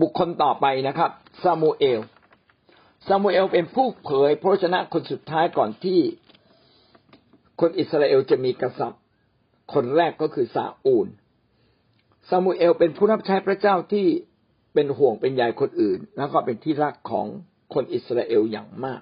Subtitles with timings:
[0.00, 1.10] บุคคลต่อไปนะครับ
[1.42, 2.00] ซามูเอล
[3.06, 6.00] ซามูเอลเป็นผู้เผยพระชนะคนสุดท้ายก่อนที่
[7.60, 9.02] คนอิสราเอลจะมีกษัตริย์
[9.74, 11.08] คนแรกก็คือซาอูล
[12.28, 14.06] ซามูเอลเป็นผู้รับใช้พระเจ้าที่
[14.74, 17.26] เป็นห่วงเป็นใยคนอื่น แล้วก็เป็นที่รักของ
[17.74, 19.00] คนอิสราเอลอย่างมาก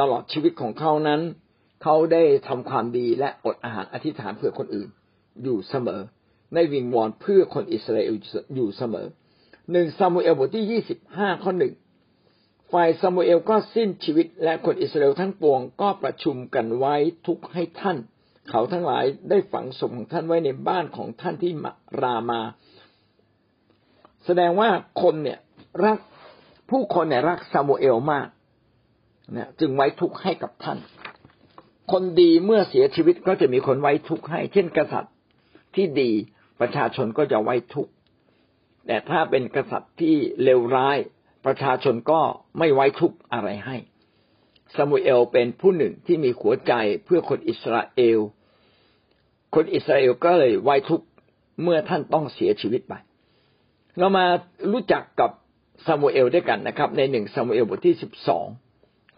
[0.00, 1.20] ตลอดชีวิตของเขานั้น
[1.82, 4.88] เขาได้ทำความดีและอดอาหารอธิษฐานเพื่อคนอื่น
[5.42, 6.00] อยู่เสมอ
[6.54, 8.14] ในวิงวอนเพื่อคนอิสราเอล
[8.54, 9.06] อยู่เสมอ
[9.70, 11.74] หนึ่งซามูเอลบทที่ยี่สิบห้าข้อหนึ่ง
[12.72, 16.94] ฝ่ายซามูเอลก็สิ้นชีวิตและคนอิสราเอลทั้งปวงก็ประชุมกันไว้
[17.26, 17.98] ทุกข์ให้ท่าน
[18.50, 21.52] เขาทั้งหลายได้ฝังศพของท่านไว้ในบ้านของท่านที่
[22.02, 22.40] รามา
[24.24, 24.70] แสดงว่า
[25.02, 25.38] คนเนี่ย
[25.84, 25.98] รัก
[26.70, 28.28] ผู้คนเนี่ยรักซามูเอลมาก
[29.36, 30.78] นะจึงไว้ทุกข์ให้กับท่าน
[31.92, 35.14] คนดีเมื่อเสียชีวิตก็จะมีคนไว้ทุกข์ให้ เช่นกษัตริย์
[35.74, 36.10] ที่ดี
[36.60, 37.92] ประชาชนก็จะไว้ทุกข์
[38.86, 40.98] แต่ถ้าเป็นกษัตริย์ที่เลวร้าย
[41.44, 42.20] ประชาชนก็
[42.58, 43.76] ไม่ไว้ทุกข์อะไรให้
[44.74, 46.72] ซามูเอลเป็นผู้หนึ่งที่มีหัวใจ
[47.04, 48.18] เพื่อคนอิสราเอล
[49.54, 51.06] คนอิสราเอลก็เลยไว้ทุกข์
[51.62, 52.94] เมื่อท่านต้องเสียชีวิตไป
[53.98, 54.24] เรามา
[54.72, 55.30] รู้จักกับ
[55.86, 58.46] ซามูเอลด้วยกันนะครับ ในหนึ่งซามูเอลบทที่สิบสอง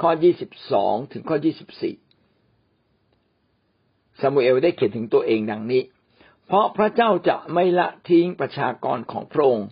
[0.03, 1.95] ข้อยี่สิบสองถึงข้อยี่สิบสี่
[4.21, 5.83] ซามูเอลได้เขียนถึงตัวเองดังนี้
[6.47, 9.67] เพราะพระเจ้าจะไม่ละทิ้งประชากรของพระองค์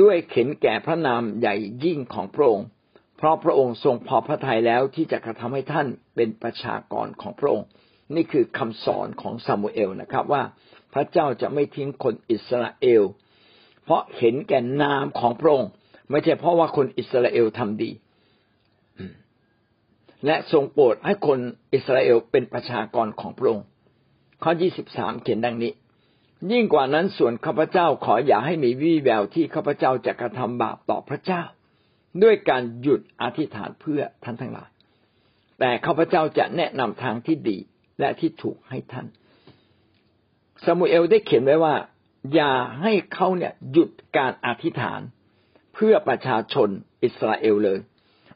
[0.00, 2.66] ด้วยเข็นแก่พระนามใหญ่ยิ่งของพระองค์
[3.16, 7.66] เพราะพระองค์ทรงพอพระทัยแล้วที่จะกระทำให้ท่านเป็นประชากรของพระองค์
[8.14, 10.42] นี่คือคำสอนของซามูเอลนะครับว่า
[10.94, 13.02] พระเจ้าจะไม่ทิ้งคนอิสราเอล
[13.84, 15.70] เพราะเห็นแก่นามของพระองค์
[16.10, 17.90] ไม่ใช่เพราะว่าคนอิสราเอลทำดี
[20.26, 21.38] และทรงโปรดให้คน
[21.74, 23.64] อิสราเอลเป็นประชากรของพระองค์
[24.42, 24.52] ข้อ
[24.86, 25.72] 23 เขียนดังนี้
[26.52, 31.42] ยิ่งกว่านั้นส่วนข้าพเจ้าขออย่าให้มีวี่แววที่ข้าพเจ้าจะกระทำบาปต่อพระเจ้า
[32.22, 34.68] ด้วยการหยุดอธิษฐานเพื่อท่านทั้งหลาย
[35.58, 37.58] แต่ข้าพเจ้าจะแนะนำทางที่ดี
[38.00, 39.06] และที่ถูกให้ท่าน
[40.64, 41.74] สมุเอลได้เขียนไว้ว่า
[42.34, 45.00] อย่าให้เขาเนี่ยหยุดการอธิษฐาน
[45.74, 46.68] เพื่อประชาชน
[47.04, 47.78] อิสราเอลเลย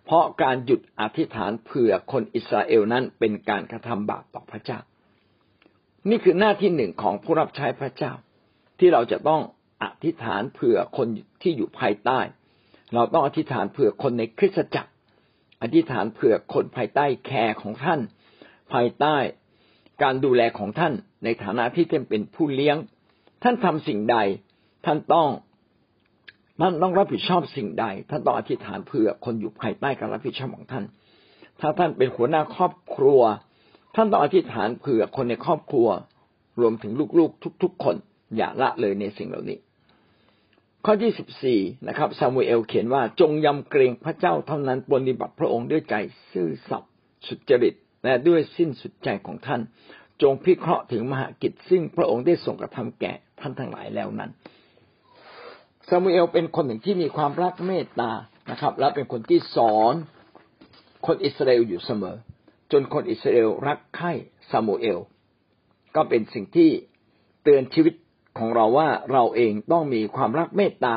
[0.05, 4.79] เพราะการหยุดอธิษฐานเพื่อคนอิสราเอลนั้นเป็นการกระทำบาปต่อพระเจ้า
[6.11, 8.13] นี่คือหน้าที่หนึ่งของผู้รับใช้พระเจ้า
[8.79, 9.43] ที่เราจะต้อง
[9.83, 11.07] อธิษฐานเผื่อคน
[11.43, 12.21] ที่อยู่ภายใต้
[12.95, 14.91] เราต้องอธิษฐานเผื่อคนในคริสตจักร
[15.63, 18.01] อธิษฐานเผื่อคนภายใต้แคร์ของท่าน
[18.73, 19.17] ภายใต้
[20.03, 20.93] การดูแลของท่าน
[21.25, 22.77] ในฐานะที่ท่านเป็นผู้เลี้ยง
[23.43, 24.17] ท่านทำสิ่งใด
[24.87, 25.29] ท่านต้อง
[26.61, 30.85] ท่านต้องรับผิดชอบสิ่งใด ท่านต้องอธิษฐานเผื่อคนอยู่ภายใต้การรับผิดชอบของท่าน
[31.61, 33.21] ถ้าท่านเป็นหัวหน้าครอบครัว
[33.95, 35.89] ท่านต้องอธิษฐานเผื่อคนในครอบครัว
[36.61, 37.97] รวมถึงลูกๆ ทุก ๆ คน
[38.37, 39.59] อย่าละเลยในสิ่งเหล่านี้
[40.85, 45.95] ข้อที่สิบสี่นะครับซามูเอลเขียนว่าจงยำเกรงพระเจ้าเท่านั้นปฏิบัติพระองค์ด้วยใจ
[46.33, 46.93] ซื่อสัตย์
[47.27, 49.61] สุจริตและด้วยสิ้นสุดใจของท่าน
[50.23, 54.31] จงพิเคราะห์ถึงมหากิจซึ่งพระองค์ได้ทรงกระทำแก่ท่านทั้งหลายแล้วนั้น
[55.89, 58.11] ซามูเอลเป็นคนหนึ่งที่มีความรักเมตตา
[58.51, 59.95] นะครับ และเป็นคนที่สอน
[61.07, 62.17] คนอิสราเอลอยู่เสมอ
[62.77, 64.13] จนคนอิสราเอลรักใคร่
[64.51, 64.99] ซามูเอล
[65.97, 66.71] ก็เป็นสิ่งที่
[67.45, 67.95] เตือนชีวิต
[68.39, 70.97] ของเราว่าเราเองต้องมีความรักเมตตา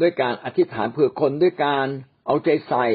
[0.00, 1.86] ด้วยการอธิษฐานเพื่อคนด้วยการ
[2.26, 2.86] เอาใจใส่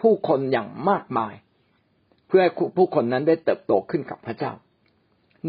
[0.00, 1.34] ผู้คนอย่างมากมาย
[2.26, 4.52] เพื่อให้ผู้คนนั้นได้เติบโตขึ้นกับพระเจ้า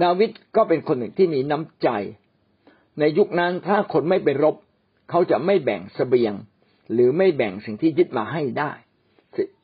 [0.03, 1.89] ดาวิดก็เป็นคนหนึ่งที่มีน้ำใจ
[2.99, 4.55] ในยุคนั้นถ้าคนไม่ไปรบ
[5.09, 6.33] เขาจะไม่แบ่งสเสบียง
[6.93, 8.71] หรือไม่แบ่งสิ่งที่ยึดมาให้ได้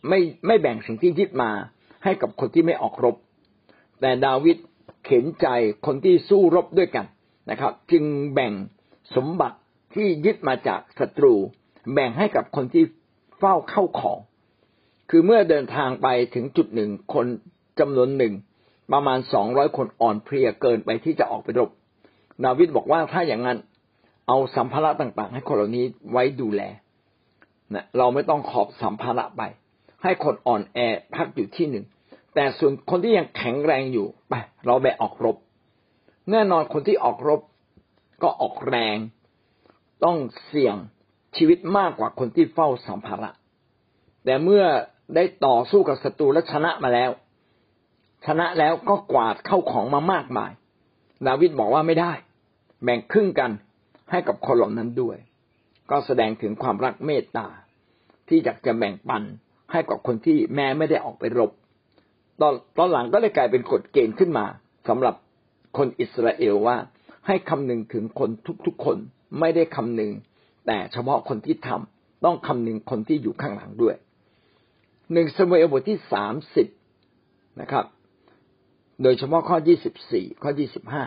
[0.07, 1.51] ไม่ไม่แบ่งสิ่งที่ยึดมา
[2.03, 3.15] ให้กับคนที่ไม่ออกรบ
[4.01, 4.57] แต่ดาวิด
[5.05, 5.47] เข็นใจ
[5.85, 7.05] คนที่สู้รบด้วยกัน
[7.49, 8.03] นะครับ จึง
[8.33, 8.53] แบ่ง
[9.15, 9.57] สมบัติ
[9.95, 11.33] ที่ยึดมาจากศัตรู
[11.93, 12.83] แบ่งให้กับคนที่
[13.37, 14.19] เฝ้าเข้าของ
[15.09, 17.25] คือเมื่อเดินทางไปถึงจุดหนึ่งคน
[17.79, 18.33] จำนวนหนึ่ง
[18.93, 21.69] ประมาณสองร้อยคนอ่อนเพลียเกินไปที่จะออกไปรบ
[22.45, 23.57] ดาวิดบอกว่าถ้าอย่างนั้น
[24.27, 26.61] เอาสัมภาระต่างๆ ให้คนเหล่านี้ไว้ดูแล
[27.73, 29.41] นะเราไม่ต้องขอบสัมภาระไป
[30.03, 30.79] ให้คนอ่อนแอ
[31.15, 31.85] พักอยู่ที่หนึ่ง
[32.35, 34.33] แต่ส่วนคนที่ยังแข็งแรงอยู่ไป
[34.65, 35.37] เราไปออกรบ
[36.31, 37.41] แน่นอนคนที่ออกรบ
[38.23, 38.97] ก็ออกแรง
[40.03, 40.75] ต้องเสี่ยง
[41.37, 43.29] ชีวิตมากกว่าคนที่เฝ้าสัมภาระ
[44.25, 44.63] แต่เมื่อ
[45.15, 47.11] ได้ต่อสู้กับศัตรูและชนะมาแล้ว
[48.25, 50.51] ชนะแล้วก็กวาดเข้าของมามากมาย
[51.27, 52.13] ดาวิดบอกว่าไม่ได้
[52.83, 53.51] แบ่งครึ่งกัน
[54.11, 55.17] ให้กับคนเหล่านั้นด้วย
[55.91, 57.47] ก็แสดงถึงความรักเมตตา
[58.27, 59.23] ที่อยากจะแบ่งปัน
[59.71, 61.51] ให้กับคนที่แม้ไม่ได้ออกไปรบ
[62.41, 64.45] ตอนตอนหลังก็เลยกลายเป็นกฎเกณฑ์ขึ้นมา
[64.87, 65.15] สำหรับ
[65.77, 66.77] คนอิสราเอลว่า
[67.27, 68.29] ให้คำนึงถึงคน
[68.65, 68.97] ทุกๆคน
[69.39, 70.11] ไม่ได้คำนึง
[70.67, 73.95] แต่เฉพาะคนที่ทำต้องคำนึงคนที่อยู่ข้างหลังด้วย
[75.13, 76.67] หนึ่งสมุเอลบทที่สามสิบ
[77.61, 77.85] นะครับ
[79.03, 81.03] โดยเฉพาะข้อยี่สิบสี่ข้อยี่สิบห้า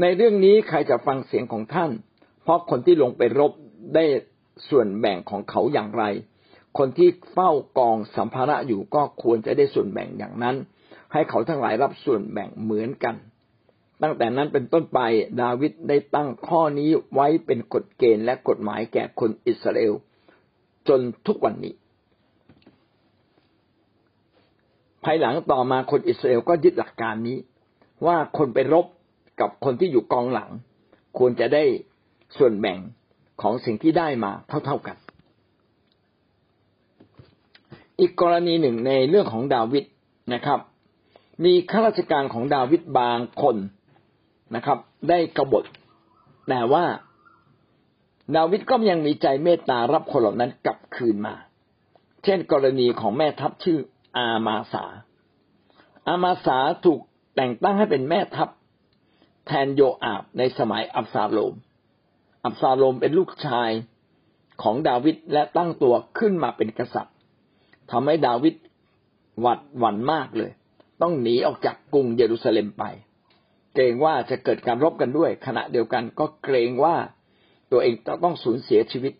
[0.00, 1.90] ในเรื่องนี้ใครจะฟังเสียงของท่าน
[2.42, 3.52] เพราะคนที่ลงไปรบ
[3.94, 4.04] ได้
[4.68, 6.04] ส่วนแบ่งของเขาอย่างไร
[6.78, 10.56] คนที่เฝ้ากองสัมภาระอยู่ก็ควรจะได้ส่วนแบ่งอย่างนั้น
[11.12, 13.14] ให้เขาทั้งหลายรับส่วนแบ่งเหมือนกัน
[14.02, 15.00] ตั้งแต่นั้นเป็นต้นไป
[15.42, 19.94] ดาวิดได้ตั้งข้อนี้ไว้เป็นกฎเกณฑ์และกฎหมายแก่คนอิสราเอล
[20.88, 21.74] จนทุกวันนี้
[25.04, 27.38] ภายหลังต่อมาคนอิสราเอลก็ยึดหลักการนี้
[28.06, 28.86] ว่าคนไปรบ
[29.40, 30.50] กับคนที่อยู่กองหลัง
[31.18, 31.64] ควรจะได้
[32.38, 32.78] ส่วนแบ่ง
[33.42, 34.96] ของสิ่งที่ได้มาเท่าๆกัน
[38.00, 39.84] อีกกรณีหนึ่งในเรื่องของดาวิด
[40.34, 40.60] นะครับ
[41.44, 43.56] มีข้าราชการของดาวิดบางคน
[44.54, 45.64] นะครับ ได้กบฏ
[46.48, 46.84] แต่ว่า
[48.36, 51.34] ดาวิดก็ยังมีใจเมตตารับคนเหล่านั้นกลับคืนมา
[52.24, 53.78] เช่น กรณีของแม่ทัพชื่อ
[54.16, 54.84] อามาสา
[56.08, 57.00] อามาสาถูก
[57.36, 58.48] แต่งตั้งให้เป็นแม่ทัพ
[59.46, 61.54] แทนโยอาบในสมัยอับซาโลม
[62.48, 63.70] อับซาโลมเป็นลูกชาย
[64.62, 67.14] ของดาวิดและตั้งตัวขึ้นมาเป็นกษัตริย์
[67.90, 68.54] ทำให้ดาวิด
[69.40, 70.50] หวัดหวั่นมากเลย
[71.02, 72.84] ต้องหนีออกจากกรุงเยรูซาเล็มไป
[73.74, 76.96] เกรงว่าจะเกิดการรบกันด้วย ขณะเดียวกันก็เกรงว่า
[77.72, 79.12] ตัวเองจะต้องสูญเสียชีวิต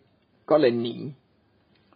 [0.49, 0.95] ก็เลยหนี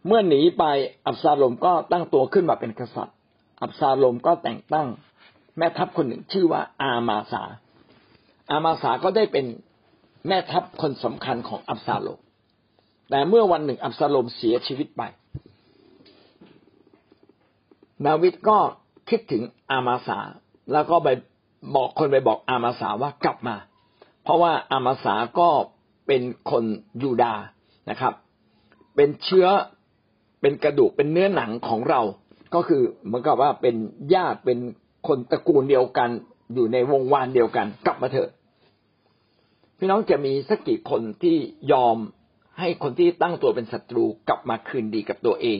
[0.08, 0.64] เมื่อหนีไป
[1.06, 3.16] อับซาโลมก็ตั้งตัวขึ้นมาเป็นกษัตริย์
[3.62, 4.88] อับซาโลมก็แต่งตั้ง
[5.58, 7.44] แม่ทัพคนหนึ่งชื่อว่าอามาสา
[8.52, 9.46] อามาสาก็ได้เป็น
[10.28, 12.20] แม่ทัพคนสำคัญของอับซาโลม
[13.10, 15.02] แต่เมื่อวันหนึ่งอับซาโลมเสียชีวิตไป
[18.06, 18.58] ดาวิดก็
[19.10, 20.20] คิดถึงอามาสา
[20.72, 21.10] แล้วก็ไป
[21.76, 23.56] บอกคนไปบอกอามาสาว่ากลับมา
[24.24, 25.50] เพราะว่าอามาสาก็
[26.08, 26.22] เป็น
[26.52, 26.64] คน
[27.02, 27.34] ยูดา
[27.90, 28.14] นะครับ
[28.96, 29.48] เป็นเชื้อ
[30.42, 32.02] เป็นกระดูกเป็นเนื้อหนังของเรา
[32.54, 33.76] ก็คือเหมือนกับว่าเป็น
[34.14, 34.60] ญาติเป็น
[35.08, 36.10] คนตระกูลเดียวกัน
[36.54, 38.30] อยู่ในวงวานเดียวกัน กลับมาเถอะ
[39.84, 41.38] พี่น้องจะมีสักกี่คนที่
[41.72, 41.98] ยอม
[42.60, 45.60] ให้คนที่ตั้งตัวเป็นศัตรูกลับมาคืนดีกับตัวเอง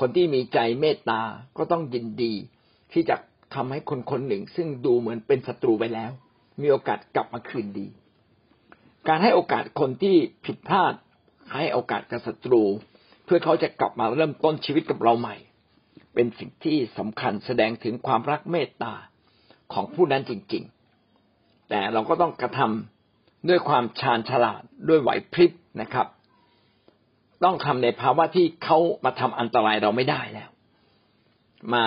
[0.00, 1.20] คนที่มีใจเมตตา
[1.56, 2.32] ก็ต้องยินดี
[2.92, 3.16] ที่จะ
[3.54, 6.10] ทำให้คนคนหนึ่ง ซึ่งดูเหมือนเป็นศัตรูไปแล้ว
[6.60, 7.86] มีโอกาสกลับมาคืนดี
[9.08, 10.94] การให้โอกาสคนที่ผิดพลาด
[11.54, 12.62] ให้โอกาสกับศัตรู
[13.24, 15.36] เพื่อเขาจะกลับมาเริ่มต้นชีวิตกับเราใหม่
[16.14, 18.92] เป็นสิ่งที่สำคัญแสดงถึงความรักเมตตา
[19.72, 20.64] ของผู้นั้นจริง
[21.14, 22.95] ๆ แต่เราก็ต้องกระทำ
[23.48, 26.06] ด้วยความชาญฉลาดด้วยไหวพริบนะครับ
[27.44, 30.50] ต้องทำในภาวะที่เขามาทำอันตรายเราไม่ได้แล้ว
[31.74, 31.84] มา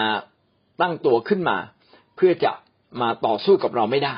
[0.81, 1.57] ตั้งตัวขึ้นมา
[2.15, 2.51] เพื่อจะ
[3.01, 4.17] มาต่อสู้กับเราไม่ได้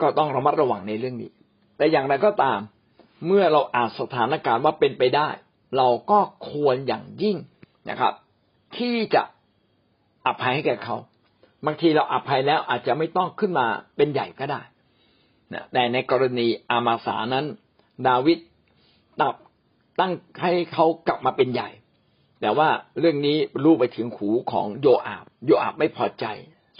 [0.00, 1.30] ก็ต้องระมัดระวังในเรื่องนี้
[1.76, 2.58] แต่อย่างไรก็ตาม
[3.26, 5.28] เมื่อเราอ่านสถานการณ์ว่าเป็นไปได้
[5.76, 6.18] เราก็
[6.50, 7.36] ควรอย่างยิ่ง
[7.90, 8.12] นะครับ
[8.76, 9.22] ที่จะ
[10.26, 10.96] อภัยให้แก่เขา
[11.66, 13.66] บางทีเราอภัยแล้วอาจจะไม่ต้องขึ้นมา
[13.96, 14.60] เป็นใหญ่ก็ได้
[15.52, 17.46] นะแต่ในกรณีอามาสานั้น
[18.08, 18.38] ดาวิด
[19.20, 19.34] ตับ
[20.00, 20.12] ตั้ง
[20.42, 21.68] ให้เขากลับมาเป็นใหญ่
[22.40, 26.24] แต่ว่าเรื่องนี้รู้ไปถึงหูของโยอาบ โยอาบไม่พอใจ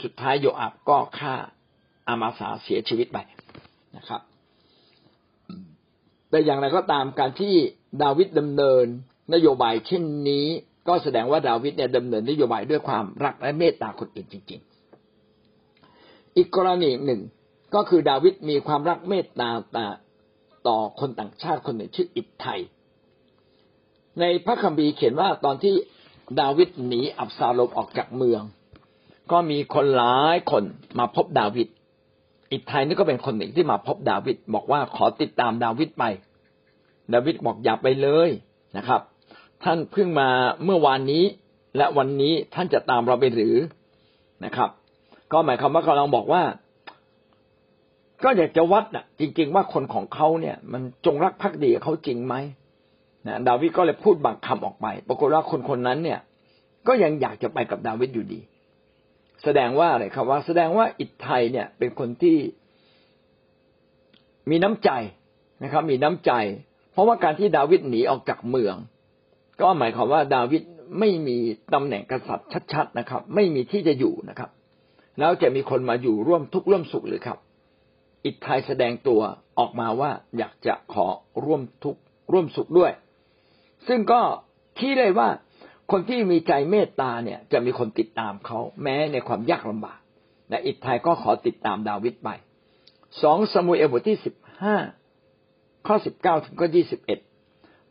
[0.03, 1.35] สุดท้ายโยอาบก็ฆ่า
[2.09, 3.19] อามาสาเสียชีวิตไป
[3.97, 4.21] นะครับ
[6.31, 7.55] แต่อย่างไรก็ตามการที่
[8.03, 8.85] ดาวิดดำเนิน
[9.35, 10.47] นโยบายเช่นนี้
[10.89, 14.61] ก็แสดงว่าดาวิดเนี่ยดำเนินนโยบายด้วยความรักและเมตตาคนอื่นจริง
[15.49, 17.21] ๆ อีกกรณีหนึ่ง
[17.75, 19.51] ก็คือดาวิดมีความรักเมตตา
[20.69, 22.61] ต่อคนต่างชาติคนหนึ่งชื่ออิตไทย
[24.21, 25.75] ในพระคัมภีร์เขียนว่าตอนที่
[26.41, 28.43] ดาวิดหนีอับซาโลมออกจากเมือง
[29.33, 30.65] ก็มีคนหลายคน
[30.99, 31.69] มาพบดาวิด
[32.53, 36.05] อิตไทยนี่ก็เป็นคนหนึ่งที่มาพบดาวิดบอกว่าขอติดตามดาวิดไป
[37.13, 38.29] ดาวิดบอกอย่าไปเลย
[38.77, 39.01] นะครับ
[39.63, 40.29] ท่านเพิ่งมา
[40.65, 41.25] เมื่อวานนี้
[41.77, 43.57] และวันนี้ท่านจะตามเราไปหรือ
[44.45, 44.71] นะครับ
[45.33, 46.43] ก็หมายความว่ากำลังบอกว่า
[48.25, 52.35] ก็อยากจะวัดน่ะ จริง ๆ ว่าคนของเขาเนี่ย มันจงรักภักดีกับเขาจริงไหม
[53.27, 56.21] นะดาวิดก็เลยพูดบางคำออกไป ปรากฏว่าคนคนนั้นเนี่ย
[56.89, 58.41] ก็ยังอยากจะไปกับดาวิดอยู่ดี
[59.45, 62.37] แสดงว่าอะไรครับว่า แสดงว่าอิทไทยเนี่ย เป็นคนที่
[64.51, 64.91] มีน้ำใจ
[65.63, 66.33] นะครับ มีน้ำใจ
[66.93, 68.75] เพราะว่าการที่ดาวิดหนีออกจากเมือง
[69.61, 70.63] ก็หมายความว่าดาวิด
[70.99, 71.37] ไม่มี
[71.75, 74.51] ตำแหน่งกษัตริย์ชัด ๆ นะครับ ไม่มีที่จะอยู่นะครับ
[75.19, 77.39] แล้วจะมีคนมาอยู่ร่วมทุกข์ร่วมสุขหรือครับ
[78.27, 79.21] อิทไทยแสดงตัว
[79.59, 81.07] ออกมาว่าอยากจะขอ
[81.45, 82.01] ร่วมทุกข์
[82.33, 82.93] ร่วมสุขด้วย
[83.89, 84.21] ซึ่งก็
[84.79, 85.29] ที่ได้ว่า
[85.91, 90.01] คนที่มีใจเมตตาเนี่ยจะมีคนติดตามเขาแม้ในความยากลำบาก
[90.51, 92.29] และอิทไทยก็ขอติดตามดาวิดไป
[93.23, 94.77] สองสมุเอลบทที่สิบห้า
[95.87, 97.19] ข้อสิบเก้าถึงข้อยี่สิบเอ็ด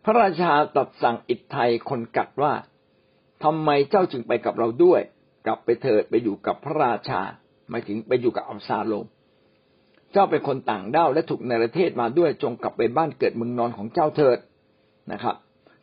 [0.03, 2.53] พระราชาตรัสสั่งอิทไทยคนกัดว่า
[3.43, 5.01] ทำไมเจ้าจึงไปกับเราด้วย
[5.45, 7.21] กลับไปเถิดไปอยู่กับพระราชา
[7.69, 9.05] หมายถึงไปอยู่กับอับซาโลม
[10.15, 14.37] เจ้าเป็นคนต่างด้าวและถูกในประเทศมาด้วยจงกลับไปบ้านเกิดเมืองนอนของเจ้าเถิด
[15.11, 15.35] นะครับ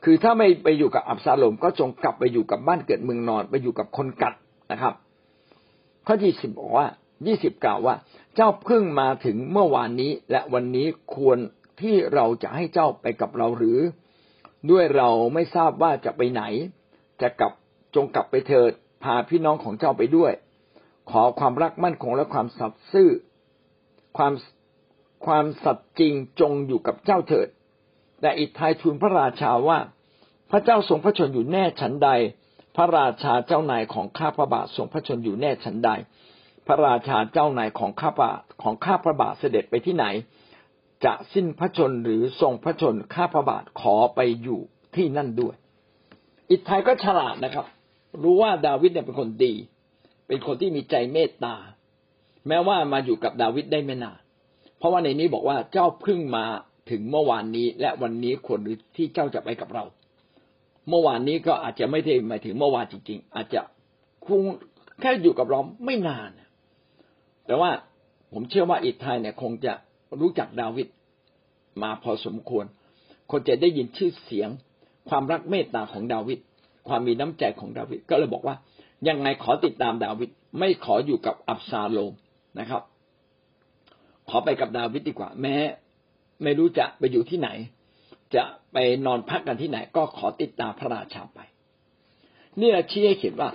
[0.04, 4.34] คือถ้าไม่ไปอยู่กับอับซาโลมก็จงกลับไปอยู่กับบ้านเกิดเมืองนอนไปอยู่กับคนกัด
[4.72, 4.94] นะครับ
[6.06, 6.86] ข้อที่สิบบอกว่า
[7.26, 7.94] ยี่สิบกล่าวว่า
[8.36, 10.86] เจ้าเพิ่งมาถึงเมื่อวานนี้ และวันนี้
[11.16, 11.38] ควร
[11.80, 13.78] ที่เราจะให้เจ้าไปกับเราหรือ
[14.70, 16.42] ด้วยเราไม่ทราบว่าจะไปไหน
[17.22, 17.52] จะกลับ
[17.94, 18.72] จงกลับไปเถิด
[19.02, 20.32] พาพี่น้องของเจ้าไปด้วย
[21.10, 23.10] ขอความรักมั่นคงและความสัตย์ซื่อ
[24.16, 24.33] ความ
[25.26, 27.49] ความสัตย์จริงจงอยู่กับเจ้าเถิด
[28.21, 29.78] แต่อิทายทูลพระราชาว่า
[30.50, 32.11] พระเจ้าทรงพระชนอยู่แน่ฉันใด
[32.76, 35.90] พระราชาเจ้านายของข้าพระบาททรงพระชนอยู่แน่ฉันใด
[36.66, 38.31] พระราชาเจ้านายของข้าพระ
[38.62, 40.07] ของข้าพระบาทเสด็จไปที่ไหน
[41.04, 44.61] จะสิ้นพระชนหรือทรงพระชนข้าพระบาทขอไปอยู่
[44.97, 45.54] ที่นั่นด้วย
[46.50, 47.66] อิทายก็ฉลาดนะครับ
[48.23, 49.54] รู้ว่าดาวิดเนี่ยเป็นคนดี
[50.26, 51.57] เป็นคนที่มีใจเมตตา
[52.49, 54.18] แม้ว่ามาอยู่กับดาวิดได้ไม่นาน
[54.78, 56.44] เพราะว่าในนี้บอกว่าเจ้าเพิ่งมา
[56.90, 58.61] ถึงเมื่อวานนี้ และวันนี้ควร
[58.96, 59.84] ที่เจ้าจะไปกับเรา
[60.88, 63.61] เมื่อวานนี้ก็อาจจะไม่ได้หมายถึงเมื่อวานจริง ๆ อาจจะ
[64.26, 64.42] คง
[65.00, 66.30] แค่อยู่กับเราไม่นาน
[67.46, 67.70] แต่ว่า
[68.32, 69.72] ผมเชื่อว่าอิทายเนี่ยคงจะ
[70.20, 70.87] รู้จักดาวิด
[71.82, 72.64] มาพอสมควร
[73.30, 74.49] คนจะได้ยินชื่อเสียง
[75.08, 76.38] ความรักเมตตาของดาวิด
[76.88, 78.56] ความมีน้ำใจของดาวิดก็เลยบอกว่า
[79.08, 82.12] ยังไงขอติดตามดาวิดไม่ขออยู่กับอับซาโลม
[82.61, 82.82] นะครับ
[84.28, 85.56] ขอไปกับดาวิดดีกว่า แม้
[86.42, 87.49] ไม่รู้จะไปอยู่ที่ไหน
[88.35, 91.40] จะไปนอนพักกันที่ไหน ก็ขอติดตามพระราชาไป
[92.61, 93.50] นี่แหละชี้ให้เห็นว่า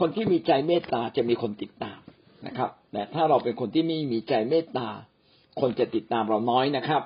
[0.00, 2.00] คนที่มีใจเมตตาจะมีคนติดตาม
[2.46, 4.88] นะครับ แต่ถ้าเราเป็นคนที่ไม่มีใจเมตตา
[5.60, 7.02] คนจะติดตามเราน้อยนะครับ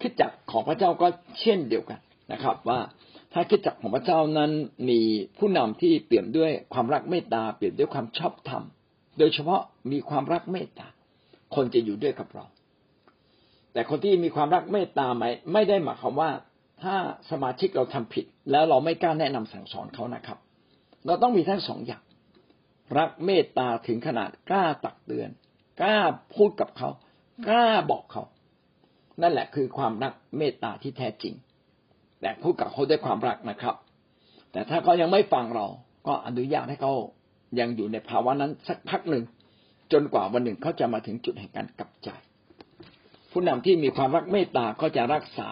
[0.00, 1.06] คิดจักของพระเจ้าก็
[1.40, 2.00] เช่นเดียวกัน
[2.32, 2.78] นะครับ ว่า
[3.32, 4.50] ถ้าคิดจักของพระเจ้านั้น
[4.88, 5.00] มี
[5.38, 8.62] ผู้นำที่เปลี่ยนด้วยความรักเมตตาเปลี่ยนด้วยความชอบธรรม
[9.18, 10.88] โดยเฉพาะมีความรักเมตตา
[11.54, 12.44] คนจะอยู่ด้วยกับเรา
[13.72, 16.30] แต่คนที่มีความรักเมตตาไม่ไม่ได้หมายความว่า
[16.82, 16.96] ถ้า
[17.30, 20.38] สมาชิกเราทำผิด แล้วเราไม่กล้าแนะนำสั่งสอนเขานะครับ
[21.06, 22.02] เราต้องมีทั้งสองอย่าง
[22.98, 25.30] รักเมตตาถึงขนาดกล้าตักเตือน
[25.80, 25.98] กล้า
[26.34, 26.88] พูดกับเขา
[27.48, 28.22] กล้าบอกเขา
[29.22, 31.34] นั่นแหละคือความรักเมตตาที่แท้จริง
[32.20, 33.74] แต่พูดกับเขาด้วยความรักนะครับ
[34.52, 35.66] แต่ถ้าเขายังไม่ฟังเรา
[36.06, 36.94] ก็อนุญาตให้เขา
[37.58, 39.24] ยังอยู่ในภาวะนั้นสักพักหนึ่ง
[39.92, 42.08] จนกว่าวันหนึ่งเขาจะมาถึงจุดแห่งการกลับใจ
[43.30, 45.48] ผู้นำที่มีความรักเมตตาก็จะรักษา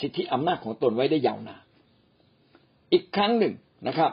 [0.00, 1.62] สิทธิอำนาจของตนไว้ได้ยาวนาน
[2.92, 3.54] อีกครั้งหนึ่ง
[3.88, 4.10] นะครับ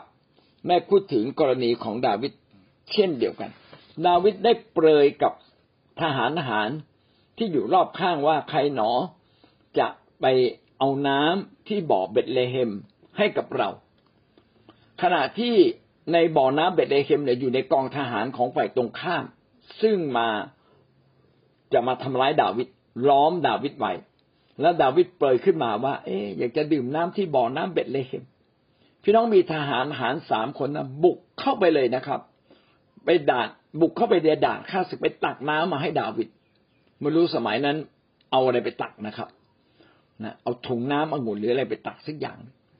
[0.65, 2.31] แม่พูดถึงกรณีของดาวิด
[2.93, 3.51] เช่นเดียวกัน
[4.07, 5.33] ดาวิดได้เปรยกับ
[6.01, 6.69] ทหารทหาร
[7.37, 8.91] ที่อยู่รอบข้างว่าใครหนอ
[9.79, 9.87] จะ
[10.21, 10.25] ไป
[10.79, 12.71] เอาน้ำที่บ่อเบตเลเฮม
[13.17, 13.69] ให้กับเรา
[15.01, 15.55] ขณะที่
[16.11, 19.25] ในบ่อน้ำเบตเลเฮมเนี่ยอยู่ในกองทหารของฝ่ายตรงข้าม
[19.81, 20.27] ซึ่งมา
[21.73, 22.67] จะมาทำร้ายดาวิด
[23.09, 23.93] ล้อมดาวิดไว้
[24.61, 28.23] แล้วดาวิดเปรยขึ้นมาว่า เอ๊อยากจะดื่มน้ำที่บ่อน้ำเบตเลเฮม
[29.03, 32.19] พี่น้องมีทหารหาญสามคนนะบุกเข้าไปเลยนะครับ
[33.05, 33.47] ไปด่าน
[33.81, 36.27] บุกเข้าไปเดียด่านข้าศึกไปตักน้ำมาให้ดาวิด
[37.01, 37.77] ไม่รู้สมัยนั้น
[38.31, 39.29] เอาอะไรไปตักนะครับ
[40.23, 42.37] นะเอาถุงน้ำองุ่นหรืออะไรไปตักสักอย่าง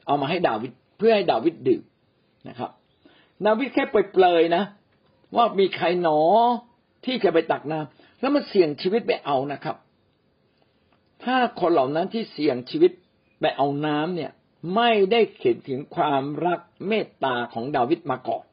[0.07, 1.83] เอามาให้ดาวิดเพื่อให้ดาวิดดื่ม
[2.49, 2.71] นะครับ
[3.45, 4.63] ดาวิดแค่เปลยนะ
[5.35, 6.19] ว่ามีใครหนอ
[7.05, 9.75] ที่จะไปตักน้ำแล้วมันเสี่ยงชีวิตไปเอานะครับ
[11.23, 12.91] ถ้าคนเหล่านั้นที่เสี่ยงชีวิต
[13.41, 14.31] ไปเอาน้ำเนี่ย
[14.75, 18.45] ไม่ได้เห็นถึงความรักเมตตาของดาวิดมาก่อน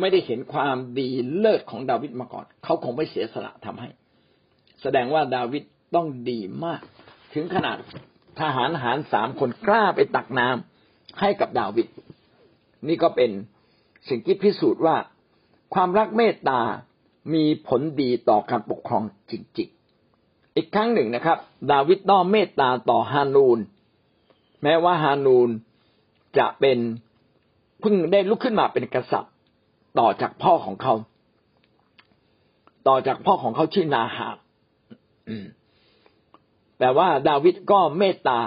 [0.00, 3.88] ไม่ได้เห็นความดีเลิศของดาวิดมาก่อน เขาคงไม่เสียสละทำให้
[4.82, 5.62] แสดงว่าดาวิด
[5.94, 6.82] ต้องดีมาก
[7.34, 7.76] ถึงขนาด
[8.40, 11.86] ทหารหารสามคนกล้าไปตักน้ำให้กับดาวิด
[12.88, 13.30] นี่ก็เป็น
[14.08, 14.96] สิ่งที่พิสูจน์ว่า
[15.74, 16.60] ความรักเมตตา
[17.34, 21.38] มีผลดีต่อการปกครองจริงๆ อีกครั้งหนึ่งนะครับ
[21.72, 23.58] ดาวิดต้องเมตตาต่อฮานูน
[24.62, 25.48] แม้ว่าฮานูน
[26.38, 26.78] จะเป็น
[27.80, 29.34] เพิ่งได้ลุกขึ้นมาเป็นกษัตริย์
[29.98, 30.94] ต่อจากพ่อของเขา
[32.88, 34.28] ต่อจากพ่อของเขาชื่อนาหา
[36.78, 38.38] แต่ว่าดาวิดก็เมตตา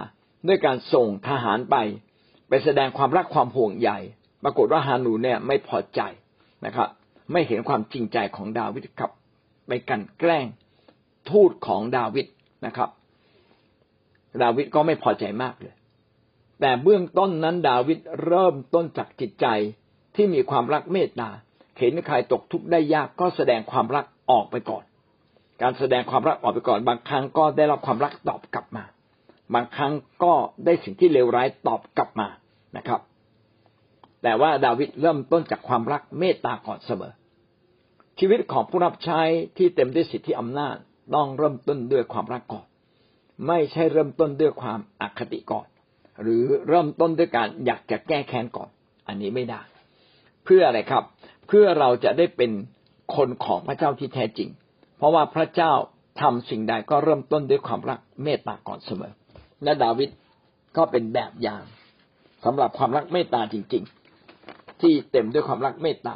[0.48, 1.75] ด้วยการส่งทหารไป
[2.48, 3.91] ไปแสดงความรักความห่วงใย
[4.43, 6.01] ปรากฏว่าฮานูเนี่ยไม่พอใจ
[6.65, 6.89] นะครับ
[7.31, 9.12] ไม่เห็นความจริงใจของดาวิดครับ
[9.67, 10.45] ไปกันแกล้ง
[11.29, 12.25] ทูตของดาวิด
[12.65, 12.89] นะครับ
[14.41, 15.75] ดาวิดก็ไม่พอใจมากเลย
[16.60, 19.48] แต่เบื้องต้นนั้นดาวิดเริ่มต้นจากจิตใจ
[20.15, 21.29] ที่มีความรักเมตตา
[21.79, 24.83] เห็นใครตกทุกข์ได้ยากก็แสดงความรักออกไปก่อน
[25.62, 28.83] การแสดงความรักออกไปก่อน บางครั้งก็ได้รับความรักตอบกลับมา
[29.53, 29.93] บางครั้ง
[30.24, 30.33] ก็
[30.65, 32.27] ได้สิ่งที่เลวร้ายตอบกลับมา
[32.77, 33.00] นะครับ
[34.24, 37.13] แต่ว่าดาวิดเริ่มต้นจากความรักเมตตาก่อนเสมอ
[38.20, 39.22] ชีวิตของผู้รับใช้
[39.58, 40.75] ที่เต็มด้วยสิทธิอำนาจ
[41.16, 42.66] ต้องเริ่มต้นด้วยความรักก่อน
[43.48, 45.68] ไม่ใช่เริ่มต้นด้วยความอคติก่อน
[46.22, 48.70] หรือเริ่มต้นด้วยการอยากจะแก้แค้นก่อน
[49.08, 49.62] อันนี้ไม่ได้
[50.46, 51.04] เพื่ออะไรครับ
[51.48, 52.51] เพื่อเราจะได้เป็น
[53.16, 54.50] คนของพระเจ้าที่แท้จริง
[54.98, 55.72] เพราะว่าพระเจ้า
[56.22, 59.13] ทำสิ่งใดก็เริ่มต้นด้วยความรักเมตตาก่อนเสมอ
[59.63, 60.10] และดาวิด
[60.78, 61.63] ก็เป็นแบบอย่าง
[62.46, 64.00] สำหรับความรักเมตตาจริง ๆ
[64.81, 66.15] ที่เต็มด้วยความรักเมตตา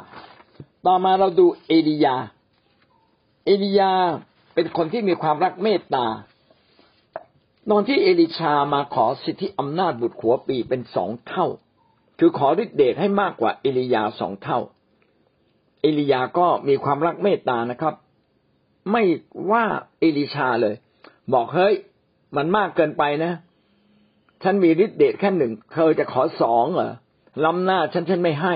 [0.86, 2.16] ต่อมาเราดูเอลียา
[3.44, 3.92] เอลียา
[4.54, 6.06] เป็นคนที่มีความรักเมตตา
[7.70, 11.46] ตอนที่เอลิชามาขอสิทธิอำนาจบุตรขัวปีเป็นสองเท่า
[12.18, 14.58] คือขอฤทธิเดชให้มากกว่าเอลียาสองเท่า
[15.80, 17.94] เอลียาก็มีความรักเมตตานะครับ
[18.92, 19.02] ไม่
[19.50, 19.64] ว่า
[19.98, 20.74] เอลิชาเลย
[21.32, 21.74] บอกเฮ้ย
[22.36, 23.32] มันมากเกินไปนะ
[24.42, 26.92] ฉันมีฤทธิเดชแค่หนึ่งเธอจะขอสองเหรอ
[27.44, 28.54] ล้ำหน้าฉันฉันไม่ให้